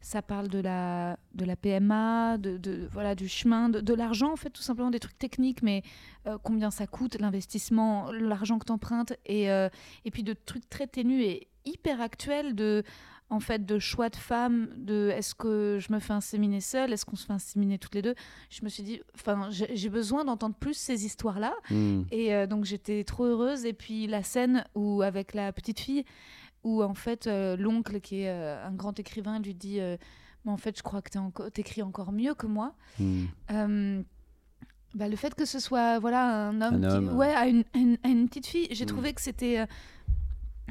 [0.00, 4.50] ça parle de la, de la PMA, de, voilà, du chemin, de, l'argent, en fait,
[4.50, 5.82] tout simplement des trucs techniques, mais
[6.26, 9.68] euh, combien ça coûte, l'investissement, l'argent que tu empruntes, et, euh,
[10.04, 12.84] et puis de trucs très ténus et hyper actuels de
[13.30, 17.04] en fait de choix de femmes de est-ce que je me fais inséminer seule est-ce
[17.04, 18.14] qu'on se fait inséminer toutes les deux
[18.48, 22.02] je me suis dit enfin j'ai besoin d'entendre plus ces histoires là Hmm.
[22.10, 23.64] et euh, donc j'étais trop heureuse.
[23.66, 26.04] Et puis la scène où avec la petite fille,
[26.64, 29.78] où en fait euh, l'oncle qui est euh, un grand écrivain lui dit,
[30.44, 32.74] mais en fait je crois que t'écris encore mieux que moi.
[32.98, 33.26] Hmm.
[34.94, 37.16] Bah, le fait que ce soit voilà un homme, Un qui- homme.
[37.16, 39.66] ouais à une, une- petite fille, j'ai trouvé que c'était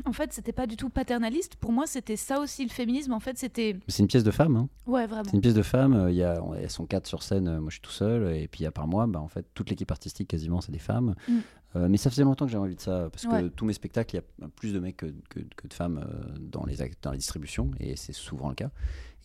[0.05, 1.55] en fait c'était pas du tout paternaliste.
[1.55, 3.13] Pour moi c'était ça aussi le féminisme.
[3.13, 4.69] En fait c'était C'est une pièce de femme, hein.
[4.85, 5.23] ouais vraiment.
[5.25, 5.93] C'est une pièce de femme.
[5.93, 7.47] euh, Il y a, elles sont quatre sur scène.
[7.47, 8.35] euh, Moi, je suis tout seul.
[8.35, 11.15] Et puis, à part moi, bah, en fait, toute l'équipe artistique, quasiment, c'est des femmes.
[11.27, 11.37] Mm.
[11.75, 13.09] Euh, mais ça faisait longtemps que j'avais envie de ça.
[13.11, 15.73] Parce que tous mes spectacles, il y a plus de mecs que, que- que de
[15.73, 16.05] femmes
[16.39, 17.71] dans, les, dans la distribution.
[17.79, 18.71] Et c'est souvent le cas.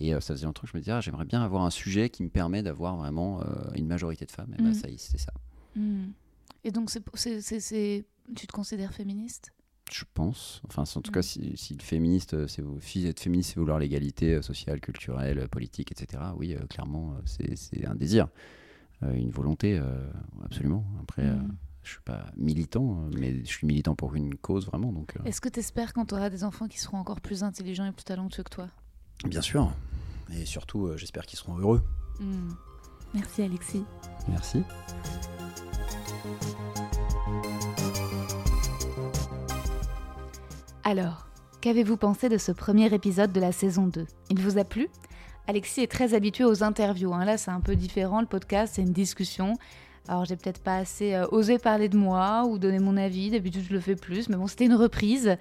[0.01, 2.11] Et euh, ça faisait longtemps que je me disais, ah, j'aimerais bien avoir un sujet
[2.11, 3.45] qui me permet d'avoir vraiment euh,
[3.77, 4.53] une majorité de femmes.
[4.59, 4.75] Et bah, Mm.
[4.75, 5.33] ça y est, c'est ça.
[5.77, 6.07] Mm.
[6.65, 8.05] Et donc c'est-
[8.35, 9.53] tu te considères féministe?
[9.91, 10.63] Je pense.
[10.69, 11.15] Enfin, en tout Mm.
[11.15, 14.81] cas, si, si le féministe, euh, c'est si être féministe, c'est vouloir l'égalité euh, sociale,
[14.81, 16.23] culturelle, euh, politique, etc.
[16.37, 18.29] Oui, euh, clairement, c'est un désir,
[19.03, 20.09] euh, une volonté, euh,
[20.45, 20.87] absolument.
[21.03, 21.57] Après, Mm.
[21.83, 24.93] je suis pas militant, mais je suis militant pour une cause vraiment.
[24.93, 27.85] Donc, Est-ce que tu espères quand tu auras des enfants qui seront encore plus intelligents
[27.87, 28.69] et plus talentueux que toi?
[29.27, 29.73] Bien sûr.
[30.33, 31.83] Et surtout, j'espère qu'ils seront heureux.
[32.21, 32.51] Mm.
[33.15, 33.85] Merci Alexis.
[34.29, 34.63] Merci.
[40.85, 41.27] Alors,
[41.61, 44.89] qu'avez-vous pensé de ce premier épisode de la saison 2 Il vous a plu?
[45.47, 47.13] Alexis est très habitué aux interviews.
[47.15, 47.25] hein.
[47.25, 48.21] Là, c'est un peu différent.
[48.21, 49.55] Le podcast, c'est une discussion.
[50.09, 53.31] Alors, j'ai peut-être pas assez euh, osé parler de moi ou donner mon avis.
[53.31, 54.29] D'habitude, je le fais plus.
[54.29, 55.37] Mais bon, c'était une reprise.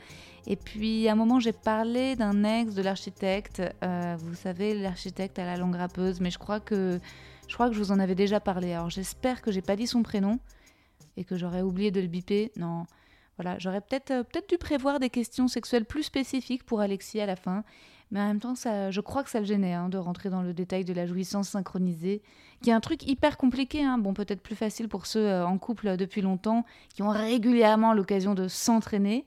[0.47, 3.61] Et puis, à un moment, j'ai parlé d'un ex de l'architecte.
[3.83, 6.19] Euh, vous savez, l'architecte à la langue râpeuse.
[6.19, 6.99] Mais je crois que
[7.47, 8.73] je crois que je vous en avais déjà parlé.
[8.73, 10.39] Alors, j'espère que j'ai pas dit son prénom
[11.17, 12.51] et que j'aurais oublié de le biper.
[12.57, 12.85] Non.
[13.59, 17.35] J'aurais peut-être euh, peut-être dû prévoir des questions sexuelles plus spécifiques pour Alexis à la
[17.35, 17.63] fin,
[18.11, 20.41] mais en même temps, ça, je crois que ça le gênait hein, de rentrer dans
[20.41, 22.21] le détail de la jouissance synchronisée,
[22.61, 23.83] qui est un truc hyper compliqué.
[23.83, 23.97] hein.
[23.97, 28.33] Bon, peut-être plus facile pour ceux euh, en couple depuis longtemps, qui ont régulièrement l'occasion
[28.35, 29.25] de s'entraîner.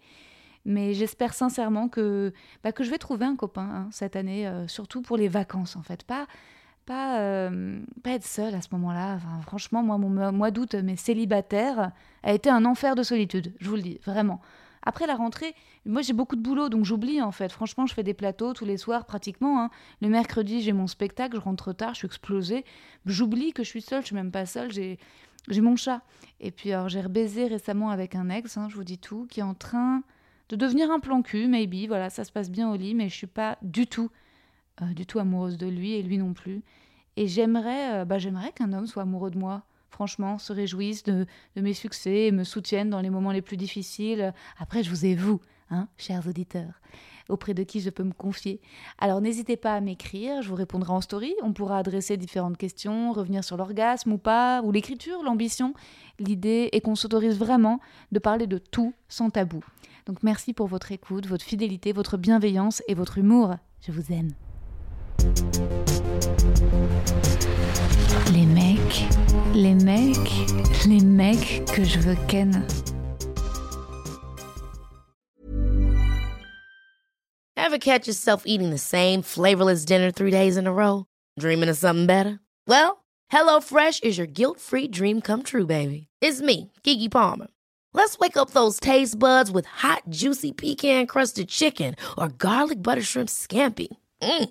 [0.67, 4.67] Mais j'espère sincèrement que, bah, que je vais trouver un copain hein, cette année, euh,
[4.67, 6.05] surtout pour les vacances en fait.
[6.05, 6.27] Pas,
[6.87, 9.15] pas, euh, pas être seule à ce moment-là.
[9.15, 13.69] Enfin, franchement, moi, mon mois- d'août, mais célibataire, a été un enfer de solitude, je
[13.69, 14.41] vous le dis, vraiment.
[14.87, 15.55] Après la rentrée,
[15.87, 17.51] moi j'ai beaucoup de boulot, donc j'oublie en fait.
[17.51, 19.63] Franchement, je fais des plateaux tous les soirs pratiquement.
[19.63, 19.71] hein.
[20.03, 22.67] Le mercredi, j'ai mon spectacle, je rentre tard, je suis explosée.
[23.07, 24.99] J'oublie que je suis seule, je suis même pas seule, j'ai,
[25.49, 26.03] j'ai mon chat.
[26.41, 29.41] Et puis alors j'ai rebaisé récemment avec un ex, hein, je vous dis tout, qui
[29.41, 30.03] est en train
[30.51, 31.87] de devenir un plan cul, maybe.
[31.89, 34.11] Voilà, ça se passe bien au lit, mais je suis pas du tout,
[34.83, 36.63] euh, du tout amoureuse de lui et lui non plus.
[37.17, 39.63] Et j'aimerais, euh, bah, j'aimerais qu'un homme soit amoureux de moi.
[39.91, 44.35] Franchement, se réjouisse de, mes succès et me soutienne dans les moments les plus difficiles.
[44.59, 46.81] Après, je vous ai vous, hein, chers auditeurs,
[47.29, 48.61] auprès de qui je peux me confier.
[48.99, 51.33] Alors n'hésitez pas à m'écrire, je vous répondrai en story.
[51.45, 55.75] On pourra adresser différentes questions, revenir sur l'orgasme ou pas, ou l'écriture, l'ambition.
[56.19, 57.79] L'idée est qu'on s'autorise vraiment
[58.11, 59.63] de parler de tout sans tabou.
[60.07, 63.55] Donc merci pour votre écoute, votre fidélité, votre bienveillance et votre humour.
[63.81, 64.31] Je vous aime.
[68.33, 69.07] Les mecs,
[69.55, 72.67] les mecs, les mecs que je veux ken.
[77.57, 81.07] Ever catch yourself eating the same flavorless dinner three days in a row?
[81.39, 82.39] Dreaming of something better?
[82.69, 86.09] Well, HelloFresh is your guilt free dream come true, baby.
[86.21, 87.49] It's me, Kiki Palmer.
[87.95, 93.03] Let's wake up those taste buds with hot, juicy pecan crusted chicken or garlic butter
[93.03, 93.89] shrimp scampi.
[94.23, 94.51] Mm.